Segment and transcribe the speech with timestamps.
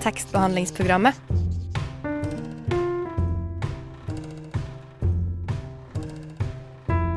[0.00, 1.14] tekstbehandlingsprogrammet.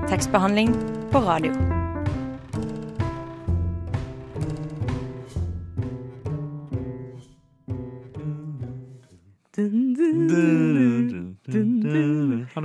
[0.10, 0.74] Tekstbehandling
[1.12, 1.52] på radio.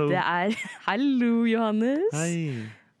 [0.09, 0.55] Det er
[0.87, 1.99] Hallo, Johannes.
[2.13, 2.53] Hei.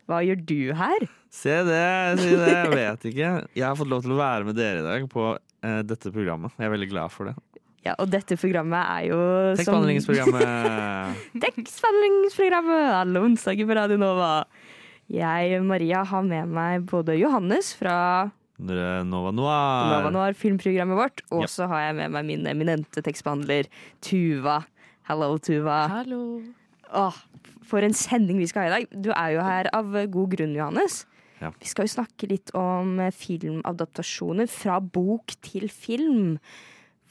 [0.05, 1.18] Hva gjør du her?
[1.29, 1.83] Se det,
[2.19, 2.47] si det.
[2.49, 3.29] Jeg vet ikke.
[3.55, 6.55] Jeg har fått lov til å være med dere i dag på eh, dette programmet.
[6.57, 7.35] Jeg er veldig glad for det.
[7.85, 9.19] Ja, Og dette programmet er jo
[9.55, 11.21] Tekstbehandlingsprogrammet.
[11.45, 14.31] Tekstbehandlingsprogrammet alle onsdager på Radio Nova.
[15.09, 17.95] Jeg, Maria, har med meg både Johannes fra
[18.59, 19.93] Nova Noir.
[19.93, 20.35] Nova Noir.
[20.37, 21.47] Filmprogrammet vårt, og Ja.
[21.49, 23.69] så har jeg med meg min eminente tekstbehandler
[24.05, 24.59] Tuva.
[25.07, 25.87] Hello, Tuva.
[25.89, 26.41] Hallo.
[26.93, 27.15] Åh,
[27.65, 29.01] for en sending vi skal ha i dag.
[29.01, 31.05] Du er jo her av god grunn, Johannes.
[31.39, 31.51] Ja.
[31.59, 36.35] Vi skal jo snakke litt om filmadaptasjoner fra bok til film.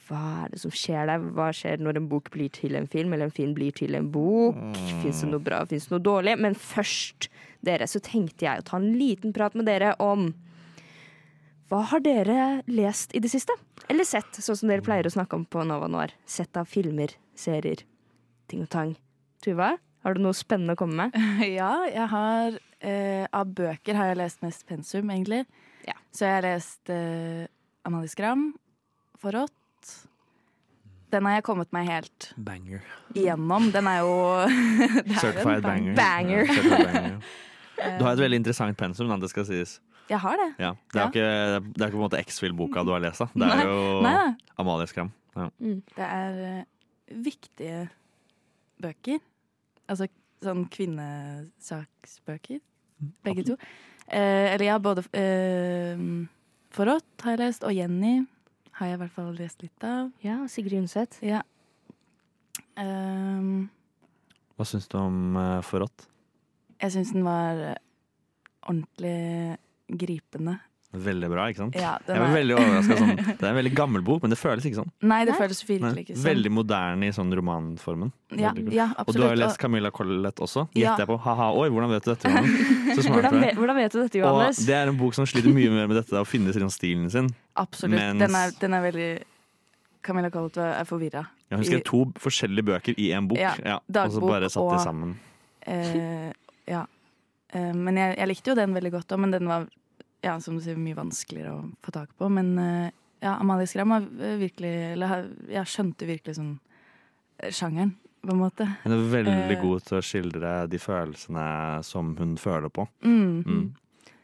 [0.09, 1.23] Hva er det som skjer der?
[1.37, 4.09] Hva skjer når en bok blir til en film, eller en film blir til en
[4.13, 4.57] bok?
[4.57, 4.77] Mm.
[5.03, 6.37] Fins det noe bra, fins det noe dårlig?
[6.41, 7.29] Men først,
[7.65, 10.31] dere, så tenkte jeg å ta en liten prat med dere om
[11.69, 13.53] hva har dere lest i det siste?
[13.93, 16.15] Eller sett, sånn som dere pleier å snakke om på Nova Noir.
[16.25, 17.83] Sett av filmer, serier,
[18.49, 18.95] ting og tang.
[19.45, 21.19] Tuva, har du noe spennende å komme med?
[21.59, 25.45] Ja, jeg har eh, Av bøker har jeg lest mest pensum, egentlig.
[25.87, 25.95] Ja.
[26.13, 27.45] Så jeg har lest uh,
[27.87, 28.49] Amalie Skram,
[29.19, 29.53] Forrådt.
[31.09, 32.83] Den har jeg kommet meg helt Banger.
[33.17, 33.71] igjennom.
[33.73, 34.15] Den er jo
[35.07, 35.95] det er Certified bang- banger.
[35.97, 36.43] Banger.
[36.45, 37.21] Ja, certified banger.
[37.79, 39.77] Du har et veldig interessant pensum, da, det skal sies.
[40.09, 40.47] Jeg har det.
[40.59, 40.73] Ja.
[40.91, 41.07] Det er ja.
[41.07, 43.27] ikke, det er ikke på en måte X-Fill-boka du har lest, da.
[43.31, 43.67] Det er Nei.
[43.69, 44.33] jo Nei.
[44.59, 45.11] Amalie Skram.
[45.37, 45.45] Ja.
[45.61, 46.65] Det er eh,
[47.23, 47.77] viktige
[48.83, 49.21] bøker.
[49.87, 50.09] Altså
[50.43, 52.59] sånn kvinnesaksbøker.
[53.23, 53.57] Begge to.
[54.07, 55.99] Eh, eller ja, både eh,
[56.73, 58.19] Forrådt har jeg lest, og Jenny
[58.79, 60.11] har jeg i hvert fall lest litt av.
[60.23, 61.17] Ja, Sigrid Undset.
[61.25, 61.41] Ja.
[62.79, 63.67] Ehm,
[64.55, 66.05] Hva syns du om uh, Forrådt?
[66.79, 67.79] jeg syns den var eh,
[68.63, 69.57] ordentlig
[69.89, 70.59] gripende.
[70.89, 71.75] Veldig bra, ikke sant?
[71.77, 72.95] Ja, Jeg var er- veldig overraska.
[72.97, 73.17] Sånn.
[73.37, 74.89] Det er en veldig gammel bok, men det føles ikke sånn.
[75.05, 75.39] Nei, det Nei.
[75.43, 76.25] føles virkelig ikke sånn.
[76.25, 78.11] Veldig moderne i sånn romanformen.
[78.33, 80.63] Ja, ja, Og du har jo lest Camilla Collett også.
[80.73, 80.95] Ja.
[80.95, 81.19] Gjetter jeg på.
[81.27, 82.33] Ha-ha, oi, hvordan vet du dette?
[82.97, 84.63] Så smart Hvordan, vet- hvordan vet du dette, Og Johannes?
[84.65, 87.29] det er en bok som sliter mye mer med dette, å finne stilen sin.
[87.55, 87.93] absolutt.
[87.99, 89.09] mens- Den, er, den er veldig
[90.01, 91.27] Camilla Collett er forvirra.
[91.51, 94.79] Jeg husker to forskjellige bøker i én bok, Ja, ja, og så bare satt de
[94.83, 95.17] sammen.
[95.67, 96.31] Eh,
[96.67, 96.85] ja.
[97.53, 99.67] Eh, men jeg, jeg likte jo den veldig godt òg, men den var
[100.21, 102.29] ja, som du sier, mye vanskeligere å få tak på.
[102.29, 102.91] Men eh,
[103.23, 104.05] ja, Amalie Skram har
[104.39, 106.53] virkelig Eller jeg skjønte virkelig sånn
[107.39, 108.65] eh, sjangeren, på en måte.
[108.83, 109.61] Hun er veldig Eh.
[109.61, 111.45] god til å skildre de følelsene
[111.87, 112.87] som hun føler på.
[113.03, 113.43] Mm.
[113.45, 113.67] Mm.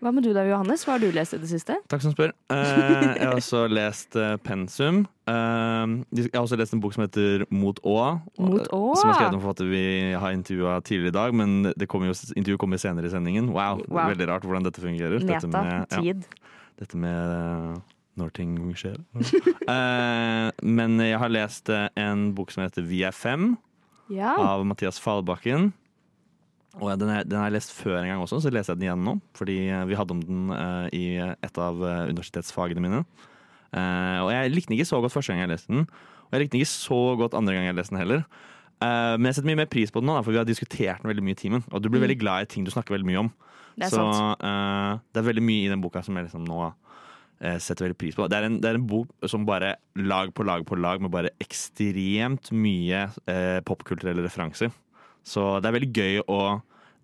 [0.03, 0.83] Hva med du da, Johannes?
[0.85, 1.77] Hva har du lest i det siste?
[1.89, 2.33] Takk som spør.
[2.51, 4.99] Eh, jeg har også lest eh, Pensum.
[5.25, 7.95] Eh, jeg har også lest en bok som heter Mot Å.
[8.43, 8.81] Mot Å?
[8.99, 9.83] Som er skrevet om forfatter vi
[10.19, 13.49] har intervjua tidligere i dag, men det kommer jo, intervjuet kommer senere i sendingen.
[13.55, 14.11] Wow, Wow.
[14.11, 15.17] Veldig rart hvordan dette fungerer.
[15.23, 16.27] Dette Meta, med, ja, tid.
[16.83, 17.81] dette med
[18.19, 18.99] når ting skjer.
[20.63, 23.55] Men jeg har lest en bok som heter Vi er fem,
[24.11, 24.35] Ja.
[24.37, 25.71] av Mathias Fallbakken.
[26.83, 29.05] Og den, den har jeg lest før en gang også, så leser jeg den igjen
[29.07, 29.15] nå.
[29.37, 33.05] Fordi eh, vi hadde om den uh, i et av eh, universitetsfagene mine.
[33.75, 35.87] Uh, og jeg likte den ikke så godt første gang jeg leste den.
[36.27, 38.25] Og jeg likte den ikke så godt andre gang jeg leste den heller.
[38.83, 41.03] Uh, men jeg setter mye mer pris på den nå, da, for vi har diskutert
[41.03, 41.67] den veldig mye i timen.
[41.71, 43.35] Og du blir veldig glad i ting du snakker veldig mye om.
[43.75, 44.03] Det så
[44.39, 46.69] det er veldig mye i den boka som jeg liksom nå
[47.59, 48.23] setter veldig pris på.
[48.31, 51.11] Det er, en, det er en bok som bare lag på lag på lag med
[51.11, 53.01] bare ekstremt mye
[53.67, 54.71] popkulturelle referanser.
[55.25, 56.39] Så det er veldig gøy å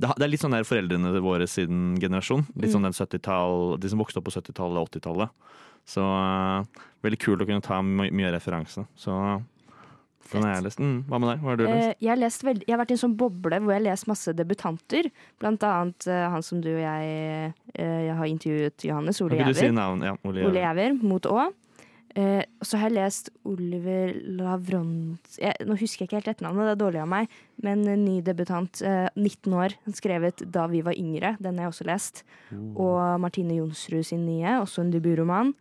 [0.01, 2.45] det er litt sånn der foreldrene våre siden generasjon.
[2.55, 2.73] Litt Mm.
[2.73, 5.29] sånn den 70-tall, De som vokste opp på 70-tallet og 80-tallet.
[5.85, 6.65] Så uh,
[7.03, 8.85] veldig kult å kunne ta my mye referanse.
[8.95, 9.11] Så
[10.31, 10.79] den har jeg lest.
[10.79, 11.41] Mm, hva med deg?
[11.41, 11.87] Hva har du lest?
[11.87, 14.07] Uh, jeg, har lest jeg har vært i en sånn boble hvor jeg har lest
[14.07, 15.09] masse debutanter.
[15.41, 19.21] Blant annet uh, han som du og jeg, jeg har intervjuet, Johannes.
[19.21, 20.05] Ole Kan si navn?
[20.05, 20.61] Ja, Ole Jæver.
[20.61, 21.49] Jæver, mot Å.
[22.15, 26.73] Eh, og så har jeg lest Oliver Lavrons Nå husker jeg ikke helt etternavnet, det
[26.73, 27.35] er dårlig av meg.
[27.63, 31.37] Men en ny debutant, eh, 19 år, skrevet da vi var yngre.
[31.39, 32.23] Den har jeg også lest.
[32.51, 35.53] Og Martine Jonsrud sin nye, også en debutroman.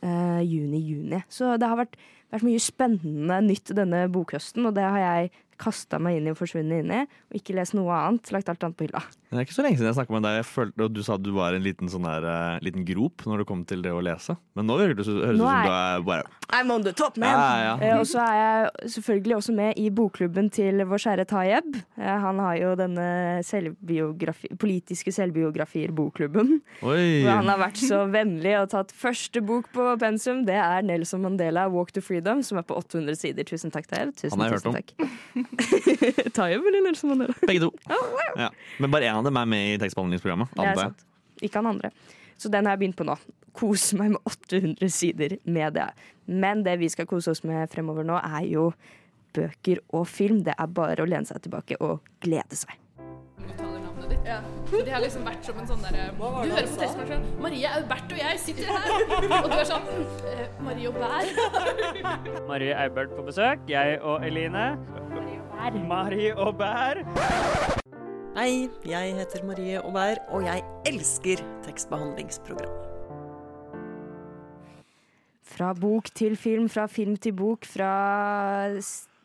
[0.00, 1.22] Eh, Juni-juni.
[1.28, 1.96] Så det har vært,
[2.32, 5.30] vært mye spennende nytt denne bokhøsten, og det har jeg
[5.60, 7.00] kasta meg inn i og forsvunnet inn i.
[7.30, 8.32] Og ikke lest noe annet.
[8.34, 9.02] Lagt alt annet på hylla.
[9.30, 11.14] Det er ikke så lenge siden jeg snakket med deg, jeg følte, og du sa
[11.14, 13.92] at du var en liten, sånn der, uh, liten grop når det kom til det
[13.94, 14.34] å lese.
[14.58, 16.92] Men nå virker det så- høres det ut som du er bare I'm on the
[16.92, 17.30] top, man!
[17.30, 17.94] Ja, ja.
[17.94, 21.76] Uh, og så er jeg selvfølgelig også med i bokklubben til vår kjære Tayeb.
[21.94, 23.06] Uh, han har jo denne
[23.46, 26.56] selvbiografi, politiske selvbiografier, bokklubben.
[26.82, 27.22] Oi!
[27.22, 30.42] Hvor han har vært så vennlig og tatt første bok på pensum.
[30.48, 32.42] Det er Nelson Mandela, 'Walk to Freedom'.
[32.42, 33.46] Som er på 800 sider.
[33.46, 34.14] Tusen takk Tayeb.
[34.16, 35.49] Tusen, Han har jeg tusen hørt takk.
[36.36, 37.34] Tayo eller Nelson Mandela?
[37.46, 37.70] Begge to.
[38.38, 38.50] Ja.
[38.78, 40.54] Men bare én av dem er med i tekstbehandlingsprogrammet.
[40.56, 41.04] Det er sant.
[41.40, 41.92] Ikke han andre.
[42.40, 43.16] Så den har jeg begynt på nå.
[43.56, 45.88] Kose meg med 800 sider med det.
[46.30, 48.70] Men det vi skal kose oss med fremover nå, er jo
[49.36, 50.44] bøker og film.
[50.46, 52.78] Det er bare å lene seg tilbake og glede seg.
[54.30, 54.38] Ja.
[54.68, 57.24] For har liksom vært som en sånn derre Du hører på tekstmaskinen.
[57.42, 59.40] Marie Aubert og jeg sitter her.
[59.40, 59.88] Og du er sånn
[60.30, 62.44] eh, Marie og Bær.
[62.50, 63.64] Marie Eibert på besøk.
[63.70, 64.66] Jeg og Eline.
[65.60, 67.02] Marie og Bær.
[68.32, 72.70] Hei, jeg heter Marie Aubert, og jeg elsker tekstbehandlingsprogram.
[75.44, 77.92] Fra bok til film, fra film til bok, fra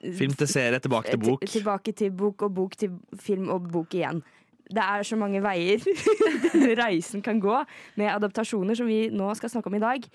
[0.04, 1.46] Film til serie, tilbake til bok.
[1.48, 4.20] Tilbake til bok og bok til film og bok igjen.
[4.68, 5.80] Det er så mange veier
[6.50, 7.62] denne reisen kan gå
[7.96, 10.10] med adaptasjoner som vi nå skal snakke om i dag.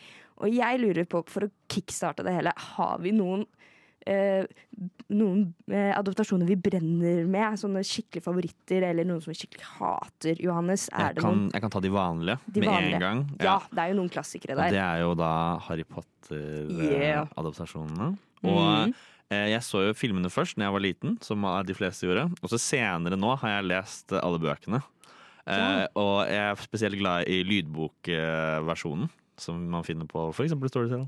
[0.45, 3.47] Og jeg lurer på, for å kickstarte det hele, har vi noen
[4.09, 7.59] noen eh, adaptasjoner vi brenner med?
[7.61, 10.35] Sånne skikkelig favoritter, eller noen som vi skikkelig hater?
[10.41, 11.51] Johannes, er Jeg det kan, noen?
[11.53, 12.97] jeg kan ta de vanlige De med vanlige.
[12.97, 13.21] en gang.
[13.43, 15.33] Ja, det er jo noen klassikere Og det er jo da
[15.67, 18.09] Harry Potter-adoptasjonene.
[18.41, 18.55] Yeah.
[18.55, 18.93] Og mm.
[19.35, 22.25] eh, jeg så jo filmene først da jeg var liten, som de fleste gjorde.
[22.41, 24.81] Og så senere nå har jeg lest eh, alle bøkene.
[25.51, 29.09] Eh, og jeg er spesielt glad i lydbokversjonen.
[29.41, 30.53] Som man finner på f.eks.
[30.69, 31.07] Storytel.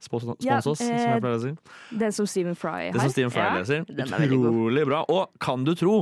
[0.00, 1.52] Spons oss, Ja, eh, som eh, jeg pleier å si.
[2.00, 2.96] Den som Stephen Fry har.
[2.96, 3.84] Den som Stephen Fry Ja, leser.
[3.84, 4.26] Er.
[4.32, 5.02] Utrolig bra.
[5.12, 5.96] Og kan du tro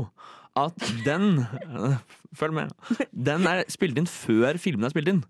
[0.54, 1.42] at den
[2.38, 2.72] Følg med.
[3.14, 5.20] Den er spilt inn før filmen er spilt inn.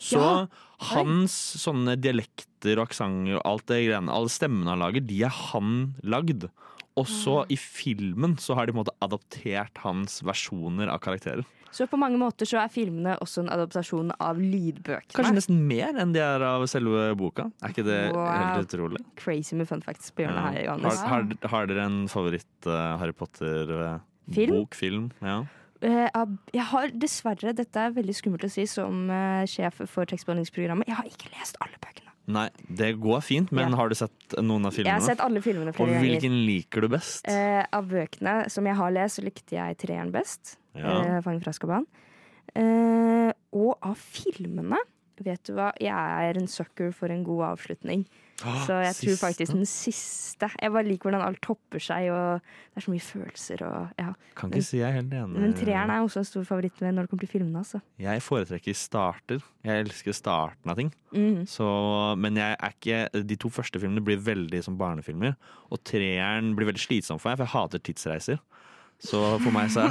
[0.00, 0.46] Så Ja.
[0.94, 5.34] hans sånne dialekter og aksenter og alt det greiene, alle stemmene han lager, de er
[5.50, 6.48] han lagd.
[6.98, 11.44] Og så i filmen så har de på en måte adaptert hans versjoner av karakterer.
[11.72, 15.14] Så på mange måter så er filmene også en adaptasjon av lydbøkene.
[15.14, 17.50] Kanskje nesten mer enn de er av selve boka.
[17.62, 18.26] Er ikke det Wow.
[18.26, 18.98] helt utrolig?
[19.16, 20.98] Crazy med fun facts på hjørnet her, Johannes.
[21.00, 24.00] Har, har, har dere en favoritt eh, Harry Potter-bok?
[24.34, 24.66] Film?
[24.74, 25.10] film?
[25.22, 25.38] Ja.
[25.82, 26.10] Eh,
[26.52, 30.98] jeg har dessverre, dette er veldig skummelt å si som eh, sjef for tekstbehandlingsprogrammet, jeg
[30.98, 32.10] har ikke lest alle bøkene.
[32.30, 33.76] Nei, det går fint, men Ja.
[33.80, 34.92] har du sett noen av filmene?
[34.92, 36.04] Jeg har sett alle filmene Og flere ganger.
[36.20, 37.26] hvilken liker du best?
[37.26, 40.56] Eh, av bøkene som jeg har lest, så likte jeg treeren best.
[40.78, 40.96] Ja.
[41.00, 41.86] Eh, Fangen fra Skaban'.
[42.54, 44.80] Eh, og av filmene
[45.20, 48.06] Vet du hva, jeg er en sucker for en god avslutning.
[48.40, 50.48] Så jeg tror faktisk den siste.
[50.56, 54.14] Jeg bare liker hvordan alt topper seg, og det er så mye følelser og ja.
[54.38, 55.42] Kan ikke si jeg er helt enig.
[55.42, 57.82] Men treeren er også en stor favoritt med når det kommer til filmene, altså.
[58.00, 59.44] Jeg foretrekker starter.
[59.66, 60.94] Jeg elsker starten av ting.
[61.12, 61.44] Mm.
[61.52, 61.68] Så,
[62.16, 65.36] men jeg er ikke, de to første filmene blir veldig som barnefilmer.
[65.68, 68.40] Og treeren blir veldig slitsom for meg, for jeg hater tidsreiser.
[69.00, 69.86] Så for meg så,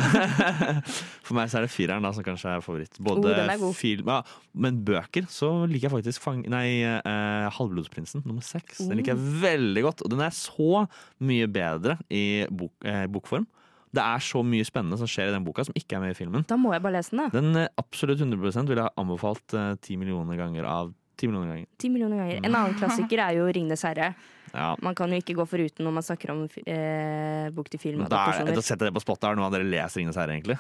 [1.26, 3.00] for meg så er det fireren da, som kanskje er favoritt.
[3.02, 4.20] Både Oh, er film ja,
[4.54, 8.84] Men bøker så liker jeg faktisk fang, nei, eh, Halvblodsprinsen nummer seks.
[8.86, 10.04] Den liker jeg veldig godt.
[10.06, 10.86] Og den er så
[11.26, 13.50] mye bedre i bok, eh, bokform.
[13.90, 16.18] Det er så mye spennende som skjer i den boka, som ikke er med i
[16.18, 16.46] filmen.
[16.46, 17.30] Da må jeg bare lese den, da.
[17.34, 21.68] Den eh, absolutt 100 ville jeg anbefalt eh, ti millioner ganger av ti millioner ganger.
[21.84, 22.42] 10 millioner ganger.
[22.48, 24.14] En annen klassiker er jo 'Ringenes herre'.
[24.54, 24.72] Ja.
[24.82, 28.00] Man kan jo ikke gå foruten når man snakker om eh, bok til film.
[28.02, 29.28] Men Da, er- da setter jeg det på spottet.
[29.30, 30.58] Er det noen av dere leser 'Ringenes herre', egentlig?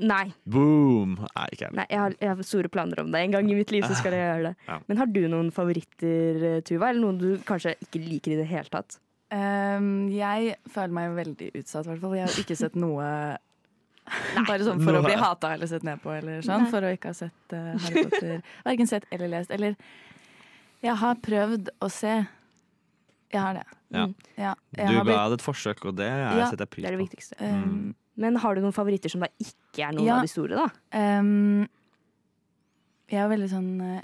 [0.00, 1.16] Nei, Boom!
[1.36, 3.20] Nei, ikke nei jeg, har, jeg har store planer om det.
[3.20, 4.54] En gang i mitt liv så skal jeg gjøre det.
[4.70, 4.78] Ja.
[4.88, 6.88] Men har du noen favoritter, eh, Tuva?
[6.90, 8.98] Eller noen du kanskje ikke liker i det hele tatt?
[9.30, 12.14] Um, jeg føler meg veldig utsatt, i hvert fall.
[12.16, 13.36] Jeg har ikke sett noe
[14.48, 16.66] Bare sånn for å bli hata eller sett ned på, eller sånn.
[16.72, 18.42] For å ikke ha sett uh, Harry Potter.
[18.66, 19.50] Verken sett eller lest.
[19.54, 19.76] Eller
[20.82, 22.14] Jeg har prøvd å se.
[23.30, 23.64] Jeg har det.
[23.94, 24.04] Ja.
[24.38, 26.70] Ja, jeg Du har ga det et forsøk, og det er- Ja, setter jeg Det
[26.70, 27.04] pris er det på.
[27.08, 27.34] viktigste.
[27.40, 30.16] um, Men har du noen favoritter som da ikke er noen Ja.
[30.16, 30.68] av de store, da?
[31.20, 31.68] Um,
[33.10, 34.02] jeg er veldig sånn eh,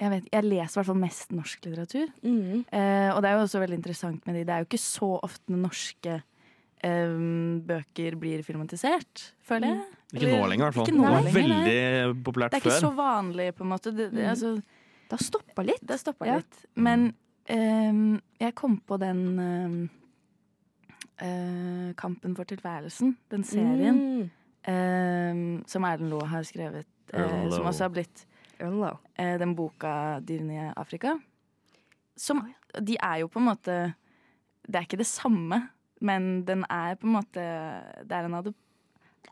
[0.00, 2.06] Jeg vet, jeg leser i hvert fall mest norsk litteratur.
[2.24, 2.64] Mm.
[2.72, 4.44] Uh, og det er jo også veldig interessant med de.
[4.48, 6.22] Det er jo ikke så ofte norske
[6.82, 7.14] eh,
[7.66, 9.84] bøker blir filmatisert, føler jeg.
[10.14, 10.86] Ikke nå lenger, i hvert fall.
[10.86, 12.56] Det var veldig populært før.
[12.56, 12.80] Det er ikke før.
[12.88, 13.92] så vanlig, på en måte.
[13.94, 14.30] Det, det, Mm.
[14.30, 14.54] altså,
[15.10, 15.86] Det har stoppa litt.
[15.86, 16.36] det stoppa Ja.
[16.36, 16.66] litt.
[16.76, 17.14] Men
[17.46, 19.90] eh, jeg kom på den
[21.20, 24.30] eh, eh, Kampen for tilværelsen, den serien, Mm.
[24.64, 26.86] eh, som Erlend Loe har skrevet.
[27.12, 28.24] eh, som også har blitt
[28.60, 31.20] eh, den boka 'Dyrene i Afrika'.
[32.16, 33.94] Som De er jo på en måte
[34.68, 35.68] Det er ikke det samme,
[36.00, 37.44] men den er på en måte
[38.08, 38.58] Det er en adop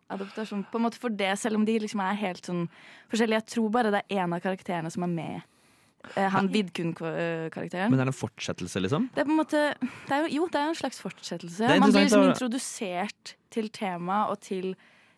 [0.08, 2.66] adoptasjon på en måte for det, selv om de liksom er helt sånn
[3.12, 3.42] forskjellige.
[3.42, 5.46] Jeg tror bare det er én av karakterene som er med.
[6.14, 7.90] Eh, han Vidkun-karakteren.
[7.90, 9.08] Men er det en fortsettelse, liksom?
[9.14, 9.62] Det er på en måte
[10.08, 11.72] det jo, Jo, det er jo en slags fortsettelse.
[11.82, 14.70] Man blir liksom introdusert til temaet og til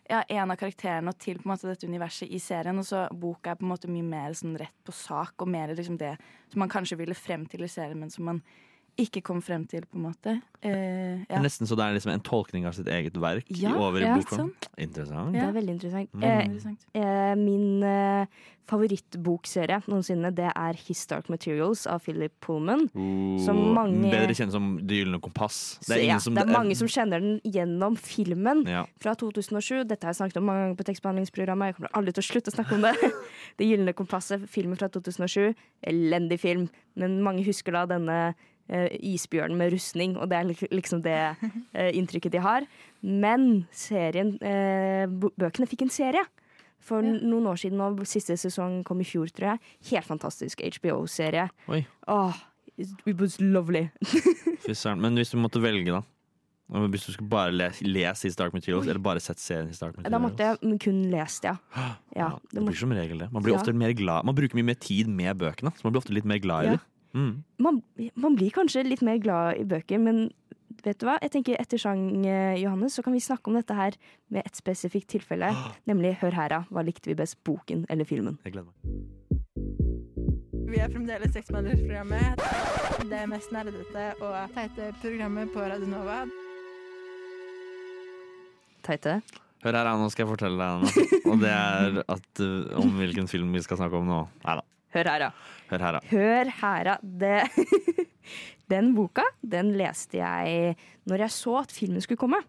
[0.09, 2.81] ja, en av karakterene og til på en måte dette universet i serien.
[2.81, 5.71] Og så boka er på en måte mye mer sånn rett på sak, og mer
[5.77, 6.17] liksom det
[6.51, 8.43] som man kanskje ville frem til i serien, men som man
[8.99, 10.37] ikke kom frem til, på en måte.
[10.61, 11.37] Eh, ja.
[11.39, 14.05] er nesten så det er liksom en tolkning av sitt eget verk Ja, over i
[14.05, 14.51] ja, bokform.
[14.51, 14.69] sant.
[14.77, 15.33] Interessant.
[15.33, 16.09] Det er veldig interessant.
[16.13, 16.23] Mm.
[16.23, 22.87] Eh, eh, min eh, favorittbokserie noensinne, det er 'Historic Materials av Philip Pullman.
[23.43, 25.77] Som Oh, mange- Bedre kjent som Det gylne kompass.
[25.81, 28.85] Så ja, det er mange som kjenner den gjennom filmen ja.
[28.99, 29.83] fra 2007.
[29.87, 31.65] Dette har jeg snakket om mange ganger på tekstbehandlingsprogrammet.
[31.65, 32.95] Jeg kommer aldri til å slutte å snakke om det.
[33.57, 35.53] Det gylne kompasset, filmen fra 2007.
[35.83, 38.33] Elendig film, men mange husker da denne
[38.71, 41.17] isbjørnen med rustning, og det er liksom det
[41.73, 42.67] eh, inntrykket de har.
[43.03, 46.23] Men serien, eh, bøkene fikk en serie.
[46.81, 47.11] For Ja.
[47.21, 49.59] noen år siden, og siste sesong kom i fjor, tror jeg.
[49.91, 51.49] Helt fantastisk HBO-serie.
[51.69, 51.85] Oi.
[52.07, 52.33] Åh,
[52.77, 53.89] it was lovely.
[54.65, 54.99] Fy søren.
[54.99, 56.01] Men hvis du måtte velge, da?
[56.71, 59.97] Hvis du skulle bare lese, lese His Dark Materials, eller bare sett serien His Dark
[59.97, 60.11] Materials?
[60.13, 60.39] Da måtte
[60.71, 61.57] jeg kun lest, ja.
[61.75, 63.27] Ja, ja det det må, blir som regel det.
[63.33, 63.59] Man blir Ja.
[63.59, 66.25] ofte mer glad Man bruker mye mer tid med bøkene, så man blir ofte litt
[66.25, 66.71] mer glad i Ja.
[66.77, 66.79] dem.
[67.11, 67.43] Mm.
[67.59, 67.81] man,
[68.15, 70.29] man blir kanskje litt mer glad i bøker, men
[70.85, 71.17] vet du hva?
[71.21, 73.97] Jeg tenker Etter sang, eh, Johannes, så kan vi snakke om dette her
[74.31, 75.51] med et spesifikt tilfelle.
[75.89, 76.61] Nemlig Hør her, da.
[76.71, 77.39] Hva likte vi best?
[77.47, 78.39] Boken eller filmen?
[78.45, 79.09] Jeg gleder meg.
[80.71, 82.39] Vi er fremdeles Seksmannersprogrammet.
[83.11, 86.21] Det mest nerdete og teite programmet på Radio Nova.
[88.85, 89.19] Teite?
[89.61, 91.19] Hør her, nå skal jeg fortelle deg noe.
[91.29, 94.21] Og det er at, uh, om hvilken film vi skal snakke om nå.
[94.45, 94.63] Nei da.
[94.93, 95.31] Hør her, da.
[95.71, 96.01] Hør her, da.
[96.11, 96.97] Hør her, da.
[97.01, 98.07] Det,
[98.71, 100.75] den boka, den leste jeg
[101.09, 102.41] når jeg så at filmen skulle komme.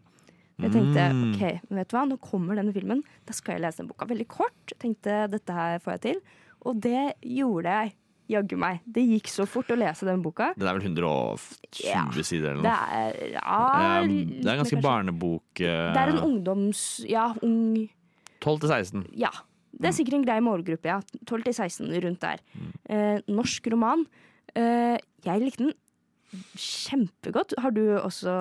[0.62, 1.22] Jeg tenkte Mm.
[1.32, 1.42] ok,
[1.74, 4.06] vet du hva, nå kommer denne filmen, da skal jeg lese den boka.
[4.06, 4.74] Veldig kort.
[4.78, 6.20] Tenkte dette her får jeg til.
[6.68, 7.94] Og det gjorde jeg.
[8.30, 8.78] Jaggu meg.
[8.86, 10.52] Det gikk så fort å lese den boka.
[10.56, 12.04] Det er vel 120 Ja.
[12.22, 13.00] sider eller Det noe.
[13.00, 15.44] er ja, Um, det er en ganske barnebok.
[15.58, 15.66] Det
[15.98, 16.84] er en uh, ungdoms...
[17.10, 17.88] Ja, ung
[18.40, 19.02] 12 til 16.
[19.18, 19.28] Ja.
[19.72, 21.00] Det er sikkert en grei målgruppe, ja.
[21.26, 22.42] 12 til 16, rundt der.
[22.92, 24.04] Eh, norsk roman.
[24.54, 25.74] Eh, jeg likte den
[26.56, 27.54] kjempegodt.
[27.60, 28.32] Har du også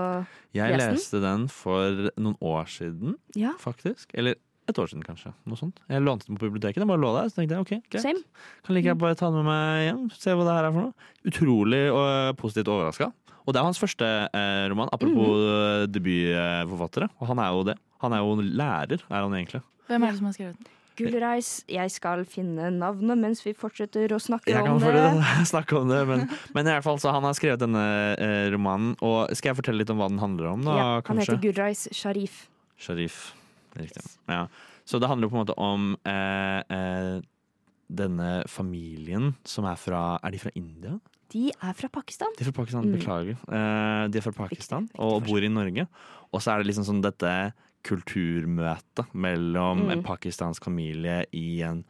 [0.56, 0.80] Jeg Lest den?
[0.80, 4.12] Jeg leste den for noen år siden, Ja, faktisk.
[4.14, 4.36] Eller
[4.70, 5.34] et år siden, kanskje.
[5.50, 5.80] Noe sånt.
[5.90, 6.80] Jeg lånte den på biblioteket.
[6.80, 7.32] Den bare lå der.
[7.32, 8.04] Så tenkte jeg ok, greit.
[8.04, 8.24] same.
[8.64, 10.88] Kan like jeg bare ta den med meg hjem, se hva det her er for
[10.88, 11.10] noe.
[11.32, 13.12] Utrolig og positivt overraska.
[13.42, 17.10] Og det er hans første eh, roman, apropos eh, debutforfattere.
[17.20, 17.78] Og han er jo det.
[18.06, 19.64] Han er jo lærer, er han egentlig.
[19.90, 20.78] Hvem er det som har skrevet den?
[20.98, 21.50] Gullreis.
[21.72, 24.94] Jeg skal finne navnet mens vi fortsetter å snakke Jeg kan om det.
[24.94, 25.22] den,
[25.54, 27.84] snakke om det, men, men i hvert fall så han har skrevet denne
[28.18, 28.96] eh, romanen.
[29.02, 30.76] Og skal jeg fortelle litt om hva den handler om, da?
[30.78, 31.28] Ja, han kanskje?
[31.38, 32.42] heter Gulreis Sharif.
[32.82, 33.20] Sharif.
[33.78, 34.04] Riktig.
[34.28, 34.46] Ja.
[34.86, 37.22] Så det handler på en måte om eh, eh,
[37.92, 40.98] denne familien som er fra Er de fra India?
[41.32, 42.28] De er fra Pakistan.
[42.36, 42.96] De er fra Pakistan, Mm.
[42.98, 43.38] beklager.
[43.48, 45.86] Eh, de er fra Pakistan Viktig, viktig og bor i Norge.
[46.34, 47.54] Og så er det liksom sånn dette
[47.88, 49.92] kulturmøtet mellom Mm.
[49.92, 51.84] en pakistansk familie i en,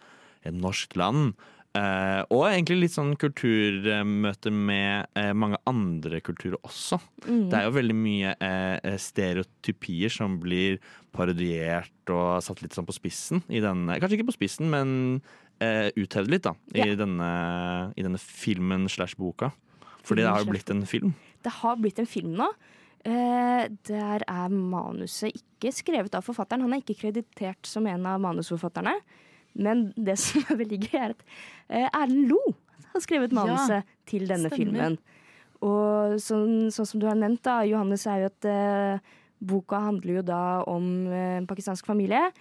[0.46, 1.34] en norsk land.
[1.74, 7.00] Eh, og egentlig litt sånn kulturmøte med eh, mange andre kulturer også.
[7.28, 7.46] Mm.
[7.50, 10.80] Det er jo veldig mye eh, stereotypier som blir
[11.16, 15.22] parodiert og satt litt sånn på spissen i denne Kanskje ikke på spissen, men
[15.64, 16.56] eh, uthevd litt, da.
[16.76, 17.32] I, denne,
[17.96, 19.54] I denne filmen slash boka.
[20.04, 21.14] Fordi det har jo blitt en film.
[21.46, 22.52] Det har blitt en film nå.
[23.02, 26.66] Eh, der er manuset ikke skrevet av forfatteren.
[26.66, 28.94] Han er ikke kreditert som en av manusforfatterne.
[29.58, 31.26] Men det som er veldig gøy, er at
[31.70, 32.42] eh, Erlend Lo
[32.92, 34.60] har skrevet manuset til denne stemmer.
[34.60, 35.00] filmen.
[35.62, 40.20] Og sånn, sånn som du har nevnt, da, Johannes, er jo at eh, boka handler
[40.20, 42.32] jo da om eh, en pakistansk familie.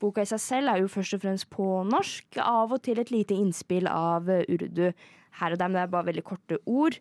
[0.00, 3.12] Boka i seg selv er jo først og fremst på norsk, av og til et
[3.12, 4.88] lite innspill av eh, urdu.
[5.40, 6.96] Her og der, men det er bare veldig korte ord.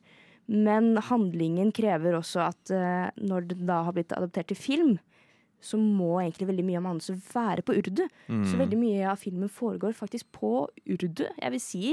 [0.50, 4.98] Men handlingen krever også at uh, når det da har blitt adoptert til film,
[5.62, 8.06] så må egentlig veldig mye av manuset være på urdu.
[8.32, 8.46] Mm.
[8.48, 11.26] Så veldig mye av filmen foregår faktisk på urdu.
[11.28, 11.90] Jeg vil si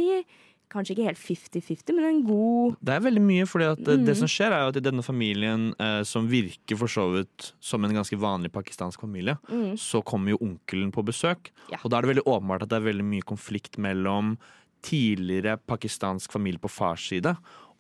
[0.73, 4.19] kanskje ikke helt 50-50, men en god Det er veldig mye, at eh, det Mm.
[4.19, 7.85] som skjer er jo at i denne familien, eh, som virker for så vidt som
[7.85, 11.51] en ganske vanlig pakistansk familie, mm, så kommer jo onkelen på besøk.
[11.71, 11.79] Ja.
[11.85, 14.39] Og da er det veldig åpenbart at det er veldig mye konflikt mellom
[14.83, 17.37] tidligere pakistansk familie på fars side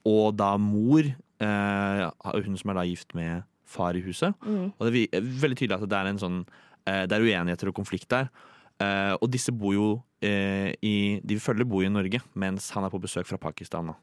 [0.06, 1.02] og da mor,
[1.42, 2.02] eh,
[2.46, 4.34] hun som er da gift med far i huset.
[4.46, 6.46] mm, Og det er er veldig tydelig at det er en sånn
[6.86, 8.30] eh, Det er uenigheter og konflikt der.
[8.78, 9.88] Eh, og disse bor jo
[10.22, 13.90] eh, i De følger bor i Norge, mens han er på besøk fra Pakistan.
[13.90, 13.94] Da.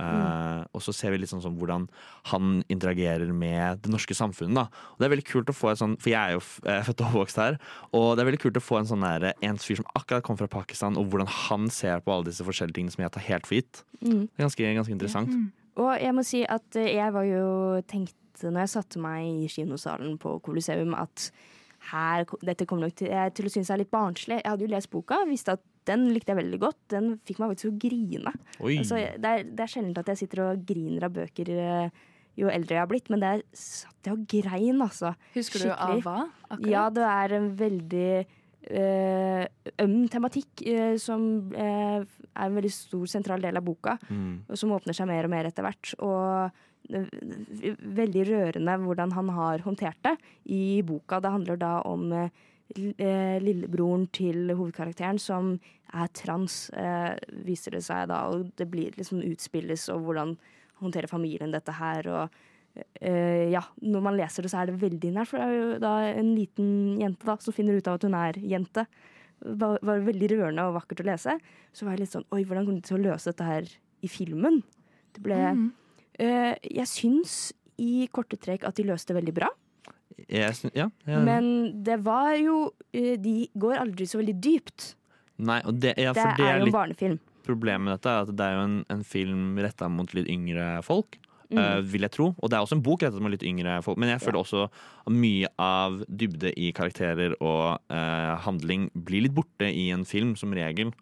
[0.00, 1.86] Eh, Og så ser vi litt sånn som hvordan
[2.32, 4.56] han interagerer med det norske samfunnet.
[4.56, 4.64] Da.
[4.94, 7.06] Og det er veldig kult å få en sånn For jeg er jo født og
[7.12, 7.58] oppvokst her.
[7.94, 10.38] Og det er veldig kult å få en sånn der, en fyr som akkurat kom
[10.40, 13.46] fra Pakistan, og hvordan han ser på alle disse forskjellige tingene som jeg tar helt
[13.46, 13.84] for gitt.
[14.02, 14.24] mm.
[14.34, 15.34] Det er ganske, ganske interessant.
[15.76, 17.46] Og jeg må si at jeg var jo
[17.90, 21.30] tenkte når jeg satte meg i kinosalen på Coliseum, at
[21.92, 24.40] her, dette kommer nok til, til å synes jeg er litt barnslig.
[24.40, 26.78] Jeg hadde jo lest boka, visste at den likte jeg veldig godt.
[26.92, 28.32] Den fikk meg faktisk til å grine.
[28.60, 28.78] Oi.
[28.80, 32.02] Altså, det, er, det er sjelden at jeg sitter og griner av bøker eh,
[32.40, 35.12] jo eldre jeg har blitt, men der satt jeg og grein, altså.
[35.36, 36.16] Husker du av hva?
[36.48, 36.70] akkurat?
[36.72, 38.08] Ja, det er en veldig
[38.74, 39.44] eh,
[39.84, 42.02] øm tematikk eh, som er
[42.34, 44.40] en veldig stor sentral del av boka, Mm.
[44.48, 45.92] og som åpner seg mer og mer etter hvert.
[46.02, 46.50] Og
[47.96, 50.16] veldig rørende hvordan han har håndtert det
[50.52, 51.20] i boka.
[51.24, 52.10] Det handler da om
[52.74, 55.54] lillebroren til hovedkarakteren som
[55.94, 57.14] er trans, eh,
[57.46, 60.34] viser det seg da, og det blir liksom utspilles, og hvordan
[60.82, 65.12] håndterer familien dette her, og eh, ja, når man leser det, så er det veldig
[65.14, 68.08] nært, for det er jo da en liten jente da, som finner ut av at
[68.08, 68.86] hun er jente.
[69.44, 71.38] Det var, var veldig rørende og vakkert å lese.
[71.74, 73.68] Så var jeg litt sånn Oi, hvordan kommer de til å løse dette her
[74.04, 74.62] i filmen?
[75.14, 75.64] Det ble mm.
[76.14, 77.32] Eh, Jeg syns
[77.82, 79.48] i korte trekk at de løste det veldig bra.
[80.30, 81.46] Jeg ja, ja, Men
[81.84, 84.94] det var jo eh, De går aldri så veldig dypt.
[85.42, 87.20] Nei, det, ja, det det er jo en barnefilm.
[87.44, 90.78] problemet med dette, er at det er jo en, en film retta mot litt yngre
[90.86, 91.18] folk.
[91.50, 91.58] Mm.
[91.58, 92.28] Uh, vil jeg tro.
[92.38, 93.98] Og det er også en bok rettet mot litt yngre folk.
[94.00, 99.36] Men jeg føler også at mye av dybde i karakterer og uh, handling blir litt
[99.36, 100.94] borte i en film, som regel.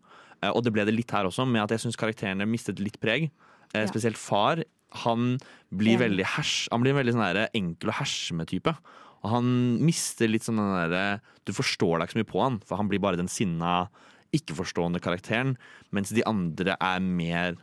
[0.42, 2.99] Uh, og det ble det litt her også, med at jeg syns karakterene mistet litt
[3.02, 3.31] preg.
[3.73, 4.61] Spesielt far.
[5.04, 5.38] Han
[5.72, 8.75] blir veldig hers, Han blir en veldig sånn enkel og herskende type.
[9.22, 9.50] Og han
[9.87, 12.88] mister litt sånn den derre Du forstår deg ikke så mye på han, for han
[12.90, 13.88] blir bare den sinna,
[14.34, 15.56] ikke-forstående karakteren.
[15.92, 17.56] Mens de andre er mer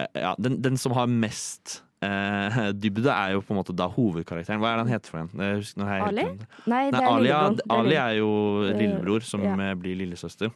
[0.00, 3.88] eh, ja, den, den som har mest eh, dybde, er jo på en måte da
[3.92, 4.60] hovedkarakteren.
[4.62, 5.32] Hva er det han heter for en?
[5.60, 6.24] Husker- Ali?
[6.66, 8.30] Nei, Nei, Ali, ja, er Ali er jo
[8.68, 9.54] Eh, lillebror som ja.
[9.56, 10.52] eh, blir lillesøster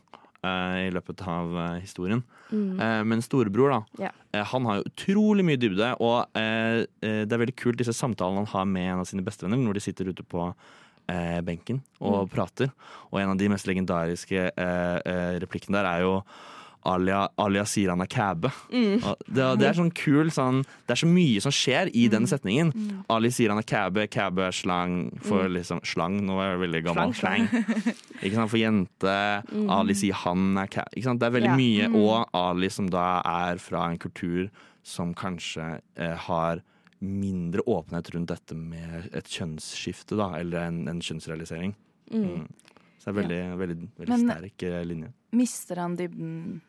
[0.87, 2.23] i løpet av eh, historien.
[2.51, 2.81] Mm.
[2.81, 3.81] Eh, men storebror, da.
[4.07, 4.11] Ja.
[4.33, 7.95] eh, han har jo utrolig mye dybde, og eh, eh, det er veldig kult disse
[7.97, 10.49] samtalene han har med en av sine bestevenner når de sitter ute på
[11.09, 12.31] eh, benken og Mm.
[12.35, 12.71] prater.
[13.13, 16.15] Og en av de mest legendariske eh, eh, replikkene der er jo
[16.87, 18.51] Alia, Alia sier han er kæbe.
[18.71, 19.01] Mm.
[19.27, 22.71] Det, det er sånn kul sånn, Det er så mye som skjer i den setningen.
[22.75, 23.01] Mm.
[23.13, 24.97] Ali sier han er kæbe, kæbe er slang
[25.27, 27.15] for liksom Slang, nå er jeg veldig gammel.
[27.19, 27.67] Slang, Slang.
[28.23, 29.17] Ikke sant, For jente.
[29.51, 29.67] Mm.
[29.81, 30.95] Ali sier han er kæbe.
[30.97, 31.21] Ikke sant?
[31.23, 31.59] Det er veldig Ja.
[31.59, 31.89] mye.
[31.91, 31.99] Mm.
[32.05, 34.49] Og Ali som da er fra en kultur
[34.87, 36.63] som kanskje eh, har
[37.03, 41.75] mindre åpenhet rundt dette med et kjønnsskifte, da, eller en, en kjønnsrealisering.
[42.13, 42.23] Mm.
[42.25, 42.47] Mm.
[43.03, 45.11] Så det er veldig, veldig, veldig Men- sterk eh, linje.
[45.37, 46.63] Mister han dybden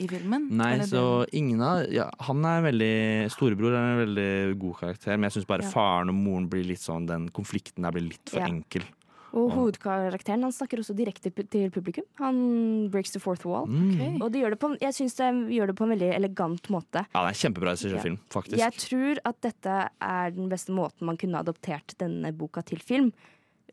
[0.00, 0.48] i filmen?
[0.50, 4.76] Nei, Eller så det- ingen av ja, Han er veldig Storebror er en veldig god
[4.76, 5.70] karakter, men jeg syns bare Ja.
[5.70, 8.46] faren og moren blir litt sånn Den konflikten der blir litt for Ja.
[8.46, 8.82] enkel.
[9.34, 9.56] Og Ja.
[9.56, 12.04] hovedkarakteren han snakker også direkte til publikum.
[12.18, 13.66] Han breaks the fourth wall.
[13.66, 13.94] Mm.
[13.94, 14.18] Okay.
[14.20, 17.06] Og de gjør det på, jeg syns de gjør det på en veldig elegant måte.
[17.14, 18.58] Ja, det er en kjempebra regissørfilm, faktisk.
[18.58, 23.12] Jeg tror at dette er den beste måten man kunne adoptert denne boka til film.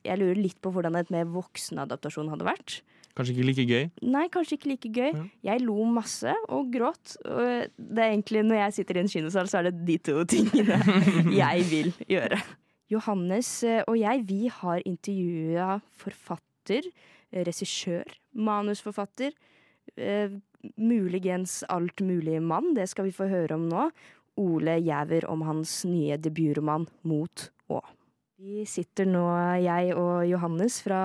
[0.06, 2.82] Jeg lurer litt på hvordan et mer voksen adaptasjon hadde vært.
[3.20, 3.86] Kanskje ikke like gøy.
[4.16, 5.18] Nei, kanskje ikke like gøy.
[5.44, 7.18] Jeg lo masse og gråt.
[7.28, 10.24] Og det er egentlig, når jeg sitter i en kinosal, så er det de to
[10.32, 10.80] tingene
[11.42, 12.40] jeg vil gjøre.
[12.90, 16.88] Johannes eh, og jeg, vi har intervjua forfatter,
[17.46, 19.36] regissør, manusforfatter.
[20.00, 20.40] eh,
[20.76, 23.86] Muligens alt mulig mann, det skal vi få høre om nå.
[24.40, 27.84] Ole Gjæver om hans nye debutroman 'Mot å'.
[28.40, 29.26] Vi sitter nå,
[29.60, 31.00] jeg og Johannes fra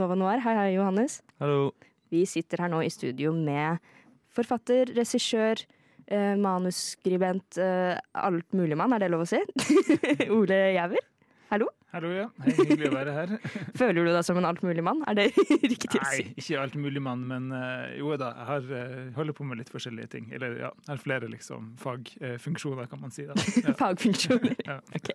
[0.00, 0.40] Nova Noir.
[0.40, 1.18] Hei, hei, Johannes.
[1.42, 1.74] Hallo.
[2.08, 3.84] Vi sitter her nå i studio med
[4.32, 5.60] forfatter, regissør,
[6.08, 9.42] eh, manusskribent, eh, alt mulig mann, er det lov å si?
[10.38, 11.04] Ole Jæver.
[11.50, 12.28] Hallo, Hallo, ja.
[12.44, 13.30] Hei, hyggelig å være her.
[13.80, 15.00] Føler du deg som en altmuligmann?
[15.10, 15.24] Er det
[15.72, 16.22] riktig å si?
[16.22, 19.58] Nei, ikke alt mulig mann, men eh, jo da, jeg har, eh, holder på med
[19.58, 20.28] litt forskjellige ting.
[20.36, 23.26] Eller ja, jeg har flere liksom fagfunksjoner, kan man si.
[23.26, 23.34] da.
[23.64, 23.74] Ja.
[23.80, 24.54] Fagfunksjoner.
[24.68, 24.78] Ja.
[24.94, 25.10] Ok.